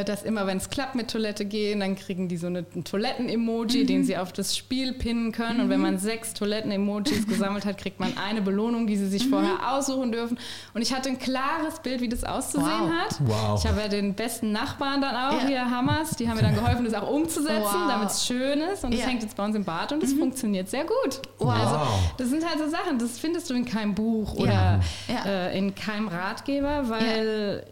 dass 0.06 0.24
immer, 0.24 0.48
wenn 0.48 0.58
es 0.58 0.70
klappt 0.70 0.96
mit 0.96 1.10
Toilette 1.10 1.46
gehen, 1.46 1.80
dann 1.80 1.96
kriegen 1.96 2.28
die 2.28 2.38
so 2.38 2.48
eine, 2.48 2.66
ein 2.76 2.84
Toiletten-Emoji, 2.84 3.86
den 3.86 4.04
sie 4.04 4.18
auf 4.18 4.34
das 4.34 4.56
Spiel 4.58 4.94
pinnen 4.94 5.32
können. 5.32 5.62
Und 5.62 5.70
wenn 5.70 5.80
man 5.82 5.98
sechs 5.98 6.34
Toiletten-Emojis 6.34 7.28
gesammelt 7.28 7.66
hat, 7.66 7.78
kriegt 7.78 8.00
man 8.00 8.18
eine 8.18 8.42
Belohnung, 8.42 8.88
die 8.88 8.98
sie 8.98 9.08
sich 9.08 9.28
vorher 9.30 9.72
aussuchen 9.74 10.12
dürfen. 10.12 10.38
Und 10.74 10.82
ich 10.82 10.94
hatte 10.94 11.10
ein 11.10 11.20
klares 11.20 11.80
Bild, 11.82 12.02
wie 12.02 12.10
das 12.10 12.24
auszusehen 12.24 12.68
Wow. 12.68 12.90
hat. 12.92 13.18
Wow. 13.26 13.60
Ich 13.64 13.70
habe 13.70 13.82
ja 13.82 13.88
den 13.88 14.16
besten 14.18 14.52
Nachbarn 14.52 15.00
dann 15.00 15.16
auch, 15.16 15.42
Ja. 15.44 15.48
hier 15.48 15.72
Hammers, 15.72 16.12
die 16.18 16.28
haben 16.28 16.36
mir 16.36 16.44
dann 16.44 16.56
geholfen, 16.56 16.84
das 16.84 16.94
auch 16.96 17.10
umzusetzen, 17.10 17.62
Wow. 17.64 17.88
damit 17.88 18.10
es 18.10 18.26
schön 18.26 18.60
ist. 18.60 18.84
Und 18.84 18.92
das 18.92 19.00
Ja. 19.00 19.06
Mhm. 19.06 19.10
hängt 19.12 19.24
jetzt 19.24 19.38
bei 19.38 19.46
uns 19.46 19.56
im 19.56 19.64
Bad 19.64 19.94
und 19.94 20.04
es 20.04 20.12
funktioniert 20.14 20.70
sehr 20.70 20.84
gut. 20.84 21.22
Wow. 21.40 21.50
Also, 21.54 21.80
das 22.18 22.28
sind 22.28 22.46
halt 22.46 22.60
so 22.60 22.68
Sachen, 22.70 23.00
das 23.00 23.18
findest 23.18 23.50
du 23.50 23.54
in 23.54 23.64
keinem 23.64 23.96
Buch 23.96 24.34
oder 24.36 24.82
Ja. 25.08 25.24
Äh, 25.26 25.58
in 25.58 25.74
keinem 25.74 26.10
Ratgeber, 26.10 26.90
weil, 26.90 27.66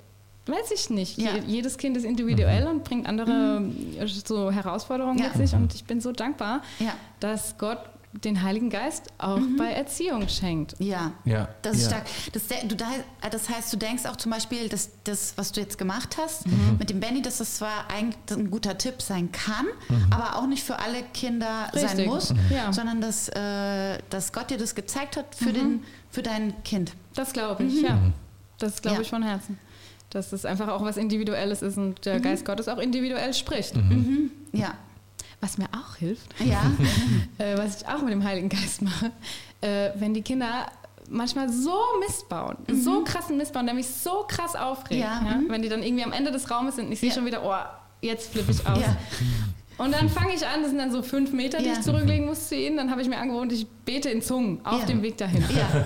weiß 0.48 0.72
ich 0.74 0.90
nicht, 0.90 1.18
Ja. 1.18 1.32
je, 1.34 1.42
jedes 1.48 1.78
Kind 1.78 1.98
ist 1.98 2.06
individuell 2.06 2.68
und 2.68 2.84
bringt 2.84 3.08
andere 3.08 3.64
äh, 4.00 4.08
so 4.08 4.52
Herausforderungen 4.52 5.18
Ja. 5.18 5.26
mit 5.30 5.36
sich. 5.36 5.54
Und 5.54 5.74
ich 5.74 5.84
bin 5.84 6.00
so 6.00 6.12
dankbar, 6.12 6.62
Ja. 6.80 6.94
dass 7.20 7.58
Gott 7.58 7.80
den 8.24 8.42
Heiligen 8.44 8.70
Geist 8.70 9.08
auch 9.18 9.40
bei 9.58 9.72
Erziehung 9.72 10.28
schenkt. 10.30 10.76
Ja, 10.80 11.12
Ja, 11.26 11.50
das 11.62 11.78
ist 11.78 11.84
ja. 11.84 11.90
stark. 11.90 12.06
Das, 12.34 12.44
du, 12.68 12.76
da- 12.76 13.30
das 13.30 13.50
heißt, 13.50 13.74
du 13.74 13.78
denkst 13.78 14.06
auch 14.06 14.16
zum 14.16 14.32
Beispiel, 14.32 14.70
dass 14.70 14.90
das, 15.04 15.34
was 15.38 15.52
du 15.52 15.60
jetzt 15.62 15.78
gemacht 15.78 16.18
hast 16.20 16.48
Mhm. 16.48 16.78
mit 16.80 16.90
dem 16.90 17.00
Benny, 17.00 17.22
dass 17.22 17.40
das 17.40 17.56
zwar 17.56 17.90
eigentlich 17.94 18.18
ein 18.38 18.50
guter 18.50 18.78
Tipp 18.78 19.02
sein 19.02 19.32
kann, 19.32 19.66
Mhm. 19.90 20.08
aber 20.12 20.38
auch 20.38 20.48
nicht 20.48 20.64
für 20.64 20.80
alle 20.80 21.04
Kinder 21.14 21.70
sein 21.74 21.84
Richtig. 21.88 22.06
muss, 22.08 22.34
Ja. 22.50 22.72
sondern 22.72 23.02
dass, 23.02 23.28
äh, 23.30 24.00
dass 24.10 24.32
Gott 24.34 24.50
dir 24.50 24.58
das 24.58 24.76
gezeigt 24.76 25.18
hat 25.18 25.36
für, 25.36 25.52
den, 25.54 25.84
für 26.10 26.24
dein 26.24 26.64
Kind. 26.64 26.94
Das 27.16 27.34
glaube 27.34 27.64
ich, 27.64 27.82
ja. 27.82 28.00
Das 28.60 28.82
glaube 28.82 28.98
Ja. 28.98 29.02
ich 29.02 29.10
von 29.10 29.24
Herzen. 29.24 29.60
Dass 30.12 30.32
es 30.32 30.46
einfach 30.46 30.70
auch 30.70 30.82
was 30.84 30.96
Individuelles 30.96 31.62
ist 31.62 31.78
und 31.78 32.06
der 32.06 32.22
Geist 32.22 32.46
Gottes 32.46 32.70
auch 32.70 32.78
individuell 32.78 33.34
spricht. 33.34 33.74
Ja. 34.54 34.74
Was 35.42 35.58
mir 35.58 35.68
auch 35.74 35.96
hilft, 35.98 36.34
Ja. 36.44 36.62
äh, 37.38 37.58
was 37.58 37.82
ich 37.82 37.88
auch 37.88 38.02
mit 38.02 38.12
dem 38.12 38.24
Heiligen 38.24 38.50
Geist 38.50 38.82
mache, 38.82 39.12
äh, 39.62 39.90
wenn 39.96 40.14
die 40.14 40.22
Kinder 40.22 40.66
manchmal 41.10 41.50
so 41.52 41.76
Mist 42.06 42.28
bauen, 42.30 42.56
so 42.72 43.04
krassen 43.04 43.38
Mist 43.38 43.54
bauen, 43.54 43.66
der 43.68 43.76
mich 43.76 43.88
so 43.88 44.26
krass 44.28 44.56
aufregt. 44.56 45.02
Ja, 45.02 45.22
Ja, 45.24 45.36
mhm. 45.38 45.50
Wenn 45.50 45.62
die 45.62 45.70
dann 45.70 45.84
irgendwie 45.84 46.04
am 46.04 46.14
Ende 46.14 46.32
des 46.32 46.50
Raumes 46.50 46.76
sind 46.78 46.88
und 46.88 46.92
ich 46.94 47.00
sehe 47.00 47.12
schon 47.12 47.26
wieder, 47.26 47.44
oh, 47.44 47.54
jetzt 48.02 48.32
flippe 48.32 48.52
ich 48.52 48.66
aus. 48.66 48.80
Und 49.78 49.92
dann 49.94 50.08
fange 50.10 50.34
ich 50.34 50.48
an, 50.48 50.62
das 50.62 50.70
sind 50.70 50.80
dann 50.80 50.90
so 50.92 51.04
fünf 51.04 51.34
Meter, 51.34 51.58
die 51.60 51.66
Ja. 51.66 51.74
ich 51.74 51.82
zurücklegen 51.82 52.26
muss 52.26 52.48
zu 52.48 52.56
ihnen. 52.56 52.78
Dann 52.78 52.90
habe 52.90 53.02
ich 53.02 53.10
mir 53.10 53.18
angewohnt, 53.18 53.52
ich 53.52 53.68
bete 53.68 54.10
in 54.10 54.22
Zungen 54.22 54.66
auf 54.66 54.80
Ja. 54.80 54.86
dem 54.86 55.02
Weg 55.02 55.18
dahin. 55.18 55.44
Ja. 55.54 55.86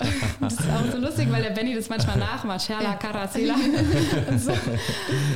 Das 0.40 0.54
ist 0.54 0.60
auch 0.70 0.90
so 0.92 0.98
lustig, 0.98 1.30
weil 1.30 1.42
der 1.42 1.50
Benny 1.50 1.74
das 1.74 1.88
manchmal 1.88 2.16
nachmacht. 2.18 2.62
Sherla, 2.62 2.82
Ja. 2.82 2.94
Karasela. 2.94 3.54
Und, 4.30 4.38
so. 4.40 4.52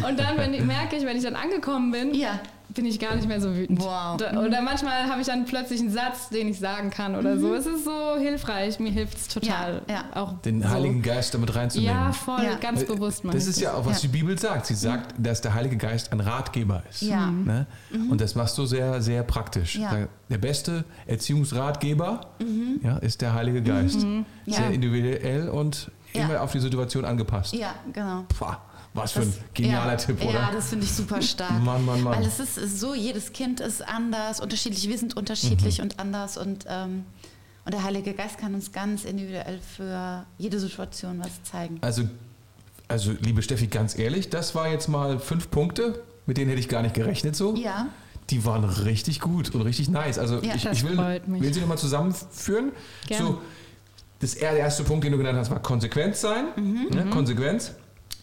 und 0.09 0.18
dann 0.18 0.38
wenn 0.38 0.55
ich, 0.55 0.62
merke 0.62 0.97
ich, 0.97 1.05
wenn 1.05 1.16
ich 1.16 1.25
dann 1.25 1.35
angekommen 1.37 1.90
bin, 1.90 2.14
Ja. 2.14 2.38
Bin 2.75 2.87
ich 2.87 2.99
gar 2.99 3.15
nicht 3.15 3.29
mehr 3.29 3.41
so 3.41 3.55
wütend. 3.57 3.81
Wow. 3.81 4.17
Da, 4.19 4.39
oder 4.41 4.61
manchmal 4.61 5.09
habe 5.09 5.21
ich 5.21 5.27
dann 5.27 5.45
plötzlich 5.45 5.81
einen 5.81 5.91
Satz, 5.91 6.29
den 6.29 6.49
ich 6.49 6.59
sagen 6.59 6.91
kann 6.91 7.15
oder 7.15 7.39
so. 7.39 7.55
Es 7.55 7.67
ist 7.67 7.85
so 7.85 8.17
hilfreich. 8.19 8.79
Mir 8.81 8.91
hilft 8.91 9.17
es 9.17 9.29
total. 9.29 9.83
Ja, 9.89 9.95
ja. 9.95 10.05
Auch 10.15 10.35
Den 10.43 10.63
so. 10.63 10.69
Heiligen 10.69 11.01
Geist 11.03 11.35
damit 11.35 11.55
reinzunehmen. 11.55 11.95
Ja, 11.95 12.13
voll, 12.13 12.43
Ja. 12.43 12.57
ganz 12.57 12.85
bewusst. 12.85 13.23
Das 13.25 13.47
ist 13.47 13.61
ja 13.61 13.75
auch, 13.75 13.87
was 13.87 14.03
Ja. 14.03 14.09
die 14.09 14.17
Bibel 14.19 14.39
sagt. 14.39 14.67
Sie 14.67 14.75
sagt, 14.75 15.15
dass 15.19 15.41
der 15.41 15.55
Heilige 15.55 15.77
Geist 15.77 16.13
ein 16.13 16.21
Ratgeber 16.21 16.83
ist. 16.91 17.03
Ja. 17.03 17.31
Ne? 17.31 17.67
Und 18.11 18.21
das 18.21 18.35
machst 18.35 18.59
du 18.59 18.67
sehr, 18.67 19.01
sehr 19.01 19.23
praktisch. 19.23 19.77
Ja. 19.77 20.09
Der 20.29 20.39
beste 20.39 20.85
Erziehungsratgeber 21.07 22.21
ja, 22.83 22.97
ist 22.99 23.21
der 23.21 23.35
Heilige 23.35 23.63
Geist. 23.63 24.05
Ja. 24.47 24.57
Sehr 24.57 24.71
individuell 24.71 25.49
und 25.49 25.91
Ja. 26.13 26.25
immer 26.25 26.41
auf 26.43 26.53
die 26.53 26.61
Situation 26.61 27.05
angepasst. 27.05 27.55
Ja, 27.55 27.75
genau. 27.93 28.25
Pah, 28.39 28.61
was 28.95 29.13
für 29.13 29.21
ein 29.21 29.27
Das- 29.31 29.55
genialer 29.55 29.93
ja, 29.93 29.97
Tipp, 29.97 30.23
oder? 30.25 30.33
Ja, 30.33 30.51
das 30.53 30.69
finde 30.69 30.87
ich 30.87 30.93
super 30.93 31.21
stark. 31.21 31.63
Mann, 31.63 31.85
Mann, 31.85 32.03
Mann. 32.03 32.15
Weil 32.17 32.25
es 32.27 32.39
ist, 32.41 32.79
so, 32.81 32.95
jedes 32.95 33.33
Kind 33.33 33.61
ist 33.61 33.87
anders, 33.87 34.41
unterschiedlich, 34.41 34.89
wir 34.89 34.97
sind 34.99 35.17
unterschiedlich 35.17 35.79
Mhm. 35.79 35.85
und 35.85 35.99
anders 35.99 36.37
und, 36.39 36.65
ähm, 36.69 37.05
und 37.65 37.75
der 37.75 37.83
Heilige 37.83 38.15
Geist 38.15 38.39
kann 38.39 38.55
uns 38.55 38.73
ganz 38.73 39.05
individuell 39.05 39.59
für 39.77 40.25
jede 40.39 40.59
Situation 40.61 41.19
was 41.21 41.43
zeigen. 41.43 41.79
Also, 41.81 42.09
also, 42.89 43.13
liebe 43.21 43.43
Steffi, 43.43 43.67
ganz 43.67 43.99
ehrlich, 43.99 44.31
das 44.31 44.55
war 44.55 44.69
jetzt 44.69 44.89
mal 44.89 45.19
fünf 45.19 45.51
Punkte, 45.51 46.03
mit 46.27 46.37
denen 46.37 46.49
hätte 46.51 46.61
ich 46.61 46.69
gar 46.69 46.83
nicht 46.83 46.95
gerechnet 46.95 47.35
so. 47.37 47.55
Ja, 47.57 47.89
Die 48.31 48.45
waren 48.47 48.65
richtig 48.65 49.21
gut 49.21 49.55
und 49.55 49.61
richtig 49.63 49.91
nice. 49.91 50.19
Also 50.19 50.41
Ja, 50.41 50.55
ich, 50.55 50.63
das 50.63 50.79
ich 50.79 50.85
will, 50.85 50.95
freut 50.97 51.29
mich. 51.29 51.43
will 51.43 51.53
sie 51.53 51.61
nochmal 51.61 51.77
zusammenführen. 51.77 52.73
Gerne. 53.07 53.27
So, 53.27 53.41
das, 54.21 54.35
der 54.37 54.53
erste 54.57 54.83
Punkt, 54.85 55.05
den 55.05 55.13
du 55.13 55.19
genannt 55.19 55.37
hast, 55.39 55.51
war 55.51 55.61
Konsequenz 55.61 56.23
sein. 56.23 56.47
Mhm. 56.57 56.87
Ne? 56.91 57.07
Konsequenz. 57.11 57.73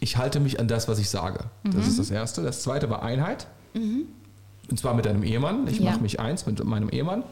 Ich 0.01 0.17
halte 0.17 0.39
mich 0.41 0.59
an 0.59 0.67
das, 0.67 0.87
was 0.89 0.99
ich 0.99 1.09
sage. 1.09 1.45
Das 1.63 1.75
Mhm. 1.75 1.81
ist 1.81 1.99
das 1.99 2.11
Erste. 2.11 2.41
Das 2.41 2.61
Zweite 2.63 2.89
war 2.89 3.01
Einheit. 3.03 3.47
Und 3.73 4.79
zwar 4.79 4.93
mit 4.95 5.05
deinem 5.05 5.23
Ehemann. 5.23 5.67
Ich 5.67 5.79
Ja. 5.79 5.91
mache 5.91 6.01
mich 6.01 6.19
eins 6.19 6.45
mit 6.45 6.61
meinem 6.63 6.89
Ehemann. 6.89 7.23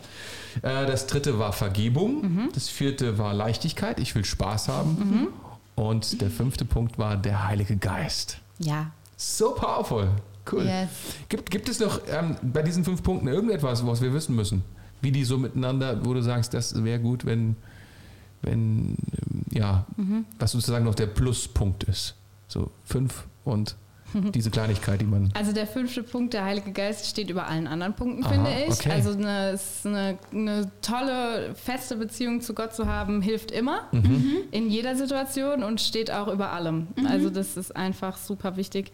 Äh, 0.61 0.85
Das 0.85 1.07
Dritte 1.07 1.37
war 1.39 1.51
Vergebung. 1.51 2.21
Mhm. 2.21 2.49
Das 2.53 2.69
Vierte 2.69 3.17
war 3.17 3.33
Leichtigkeit. 3.33 3.99
Ich 3.99 4.13
will 4.15 4.23
Spaß 4.23 4.67
haben. 4.69 5.27
Und 5.75 6.21
der 6.21 6.29
fünfte 6.29 6.63
Punkt 6.65 6.97
war 6.99 7.17
der 7.17 7.47
Heilige 7.47 7.75
Geist. 7.75 8.37
Ja. 8.59 8.91
So 9.17 9.51
powerful. 9.55 10.09
Cool. 10.51 10.63
Yes. 10.65 10.89
Gibt, 11.29 11.51
gibt 11.51 11.69
es 11.69 11.79
noch 11.79 12.01
ähm, 12.09 12.35
bei 12.41 12.61
diesen 12.61 12.83
fünf 12.83 13.03
Punkten 13.03 13.27
irgendetwas, 13.27 13.85
was 13.85 14.01
wir 14.01 14.13
wissen 14.13 14.35
müssen? 14.35 14.63
Wie 15.01 15.11
die 15.11 15.23
so 15.23 15.37
miteinander, 15.37 16.05
wo 16.05 16.13
du 16.13 16.21
sagst, 16.21 16.53
das 16.53 16.83
wäre 16.83 16.99
gut, 16.99 17.25
wenn, 17.25 17.55
wenn 18.41 18.95
ähm, 19.31 19.43
ja, 19.51 19.85
Mhm. 19.97 20.25
was 20.39 20.51
sozusagen 20.51 20.85
noch 20.85 20.95
der 20.95 21.07
Pluspunkt 21.07 21.83
ist. 21.85 22.15
So 22.49 22.71
fünf 22.83 23.25
und 23.45 23.75
diese 24.33 24.49
Kleinigkeit, 24.49 24.99
die 25.01 25.05
man. 25.05 25.31
Also 25.35 25.51
der 25.53 25.67
fünfte 25.67 26.01
Punkt, 26.01 26.33
der 26.33 26.43
Heilige 26.43 26.71
Geist, 26.71 27.05
steht 27.05 27.29
über 27.29 27.47
allen 27.47 27.67
anderen 27.67 27.93
Punkten, 27.95 28.23
Aha, 28.25 28.33
finde 28.33 28.49
ich. 28.67 28.71
okay. 28.71 28.91
Also 28.91 29.11
eine, 29.11 29.51
es 29.51 29.85
eine, 29.85 30.17
eine 30.33 30.71
tolle, 30.81 31.53
feste 31.53 31.95
Beziehung 31.95 32.41
zu 32.41 32.55
Gott 32.55 32.73
zu 32.73 32.87
haben, 32.87 33.21
hilft 33.21 33.51
immer 33.51 33.83
Mhm. 33.91 34.31
in 34.51 34.69
jeder 34.69 34.95
Situation 34.95 35.63
und 35.63 35.79
steht 35.79 36.09
auch 36.11 36.27
über 36.27 36.51
allem. 36.51 36.87
Also 37.07 37.29
das 37.29 37.55
ist 37.55 37.75
einfach 37.75 38.17
super 38.17 38.57
wichtig. 38.57 38.91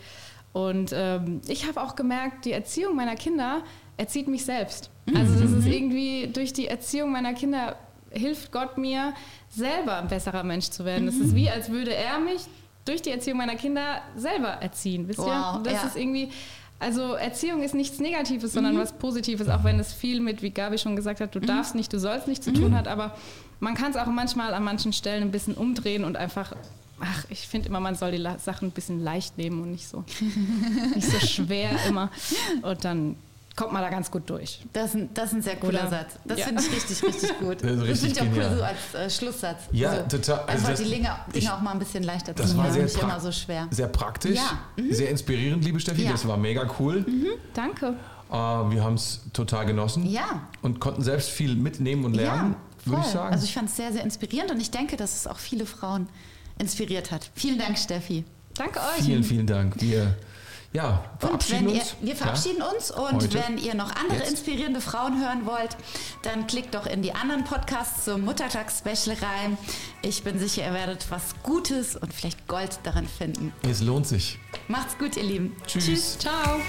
Und 0.51 0.91
ähm, 0.93 1.39
ich 1.47 1.65
habe 1.67 1.81
auch 1.81 1.95
gemerkt, 1.95 2.43
die 2.45 2.51
Erziehung 2.51 2.95
meiner 2.95 3.15
Kinder 3.15 3.63
erzieht 3.97 4.27
mich 4.27 4.43
selbst. 4.45 4.89
Also 5.15 5.39
das 5.41 5.51
ist 5.51 5.65
irgendwie 5.65 6.27
durch 6.27 6.51
die 6.51 6.67
Erziehung 6.67 7.11
meiner 7.13 7.33
Kinder 7.33 7.77
hilft 8.11 8.51
Gott 8.51 8.77
mir, 8.77 9.13
selber 9.49 9.97
ein 9.97 10.07
besserer 10.09 10.43
Mensch 10.43 10.69
zu 10.69 10.83
werden. 10.85 11.05
Das 11.05 11.15
ist 11.15 11.35
wie, 11.35 11.49
als 11.49 11.69
würde 11.69 11.93
er 11.93 12.19
mich 12.19 12.41
durch 12.85 13.01
die 13.01 13.09
Erziehung 13.09 13.37
meiner 13.39 13.55
Kinder 13.55 14.01
selber 14.15 14.49
erziehen. 14.49 15.07
Wisst 15.07 15.19
Wow, 15.19 15.27
ihr? 15.57 15.61
Das 15.63 15.73
ja. 15.73 15.87
ist 15.87 15.95
irgendwie, 15.97 16.29
also 16.79 17.13
Erziehung 17.13 17.63
ist 17.63 17.73
nichts 17.73 17.99
Negatives, 17.99 18.53
sondern 18.53 18.77
was 18.77 18.93
Positives, 18.93 19.49
auch 19.49 19.63
wenn 19.63 19.79
es 19.79 19.91
viel 19.93 20.21
mit, 20.21 20.41
wie 20.41 20.51
Gabi 20.51 20.77
schon 20.77 20.95
gesagt 20.95 21.19
hat, 21.21 21.33
du 21.33 21.39
darfst 21.39 21.73
nicht, 21.73 21.91
du 21.91 21.99
sollst 21.99 22.27
nicht 22.27 22.43
zu 22.43 22.53
tun 22.53 22.75
hat, 22.75 22.87
aber 22.87 23.15
man 23.59 23.73
kann 23.73 23.91
es 23.91 23.97
auch 23.97 24.05
manchmal 24.07 24.53
an 24.53 24.63
manchen 24.63 24.93
Stellen 24.93 25.23
ein 25.23 25.31
bisschen 25.31 25.55
umdrehen 25.55 26.03
und 26.03 26.17
einfach, 26.17 26.53
ach, 26.99 27.25
ich 27.29 27.47
finde 27.47 27.69
immer, 27.69 27.79
man 27.79 27.95
soll 27.95 28.11
die 28.11 28.23
Sachen 28.39 28.67
ein 28.67 28.71
bisschen 28.71 29.03
leicht 29.03 29.37
nehmen 29.37 29.61
und 29.61 29.71
nicht 29.71 29.87
so, 29.87 30.03
nicht 30.93 31.09
so 31.09 31.19
schwer 31.25 31.71
immer. 31.87 32.11
Und 32.61 32.83
dann 32.83 33.15
kommt 33.55 33.71
man 33.71 33.81
da 33.81 33.89
ganz 33.89 34.11
gut 34.11 34.29
durch. 34.29 34.59
Das 34.73 34.89
ist 34.89 34.95
ein, 34.95 35.09
das 35.13 35.27
ist 35.29 35.33
ein 35.33 35.41
sehr 35.41 35.55
cooler 35.55 35.81
Oder? 35.81 35.89
Satz. 35.89 36.13
Das 36.25 36.39
Ja. 36.39 36.45
finde 36.47 36.61
ich 36.63 36.71
richtig, 36.75 37.03
richtig 37.03 37.39
gut. 37.39 37.57
Das 37.63 37.81
richtig 37.81 38.17
finde 38.17 38.35
ich 38.35 38.43
auch 38.45 38.49
cool 38.51 38.57
so 38.57 38.63
als 38.63 38.93
äh, 38.93 39.09
Schlusssatz. 39.09 39.59
Ja, 39.71 39.89
also, 39.91 40.01
total. 40.17 40.39
Also 40.39 40.47
Einfach 40.51 40.69
das- 40.71 40.79
die 40.79 40.85
Dinge, 40.89 41.09
Dinge 41.27 41.37
ich- 41.37 41.49
auch 41.49 41.61
mal 41.61 41.71
ein 41.71 41.79
bisschen 41.79 42.03
leichter 42.03 42.35
zu 42.35 42.41
Das 42.43 42.51
war 42.57 42.63
machen. 42.63 42.73
sehr, 42.73 42.83
Nicht 42.83 42.97
pra- 42.97 43.03
immer 43.03 43.19
so 43.19 43.31
schwer. 43.31 43.67
sehr 43.71 43.87
praktisch, 43.87 44.35
Ja, 44.37 44.59
mhm. 44.83 44.93
sehr 44.93 45.09
inspirierend, 45.09 45.63
liebe 45.63 45.79
Steffi. 45.79 46.03
Ja. 46.03 46.11
Das 46.11 46.27
war 46.27 46.37
mega 46.37 46.69
cool. 46.79 47.05
Danke. 47.53 47.95
Äh, 48.29 48.33
wir 48.35 48.83
haben 48.83 48.95
es 48.95 49.21
total 49.33 49.65
genossen 49.65 50.05
Ja. 50.09 50.41
und 50.61 50.79
konnten 50.79 51.01
selbst 51.03 51.29
viel 51.29 51.55
mitnehmen 51.55 52.03
und 52.05 52.13
lernen, 52.15 52.55
ja, 52.85 52.91
würde 52.91 53.01
ich 53.05 53.11
sagen. 53.11 53.33
Also 53.33 53.45
ich 53.45 53.53
fand 53.53 53.69
es 53.69 53.75
sehr, 53.77 53.93
sehr 53.93 54.03
inspirierend 54.03 54.51
und 54.51 54.59
ich 54.59 54.71
denke, 54.71 54.97
dass 54.97 55.15
es 55.15 55.27
auch 55.27 55.37
viele 55.37 55.65
Frauen 55.65 56.07
inspiriert 56.57 57.11
hat. 57.11 57.29
Vielen 57.35 57.57
Dank, 57.59 57.77
Steffi. 57.77 58.25
Danke 58.55 58.79
euch. 58.79 59.03
vielen, 59.05 59.23
vielen 59.23 59.47
Dank. 59.47 59.81
Wir 59.81 60.15
ja, 60.75 61.03
Und 61.13 61.19
verabschieden 61.21 61.67
wenn 61.67 61.75
ihr, 61.75 61.81
uns. 61.81 61.95
wir 62.01 62.15
verabschieden 62.15 62.61
uns 62.61 62.91
und 62.91 63.13
Heute. 63.13 63.33
wenn 63.33 63.57
ihr 63.57 63.73
noch 63.75 63.95
andere 63.95 64.19
Jetzt. 64.19 64.31
inspirierende 64.31 64.81
Frauen 64.81 65.21
hören 65.21 65.45
wollt, 65.45 65.75
dann 66.23 66.47
klickt 66.47 66.75
doch 66.75 66.85
in 66.85 67.01
die 67.01 67.13
anderen 67.13 67.43
Podcasts 67.45 68.05
zum 68.05 68.25
Muttertags-Special 68.25 69.15
rein. 69.21 69.57
Ich 70.01 70.23
bin 70.23 70.37
sicher, 70.37 70.65
ihr 70.67 70.73
werdet 70.73 71.09
was 71.09 71.33
Gutes 71.43 71.95
und 71.95 72.13
vielleicht 72.13 72.47
Gold 72.47 72.77
daran 72.83 73.07
finden. 73.07 73.53
Ja, 73.63 73.69
es 73.69 73.81
lohnt 73.81 74.05
sich. 74.07 74.37
Macht's 74.67 74.97
gut, 74.97 75.15
ihr 75.17 75.23
Lieben. 75.23 75.55
Tschüss. 75.65 76.17
Ciao. 76.19 76.59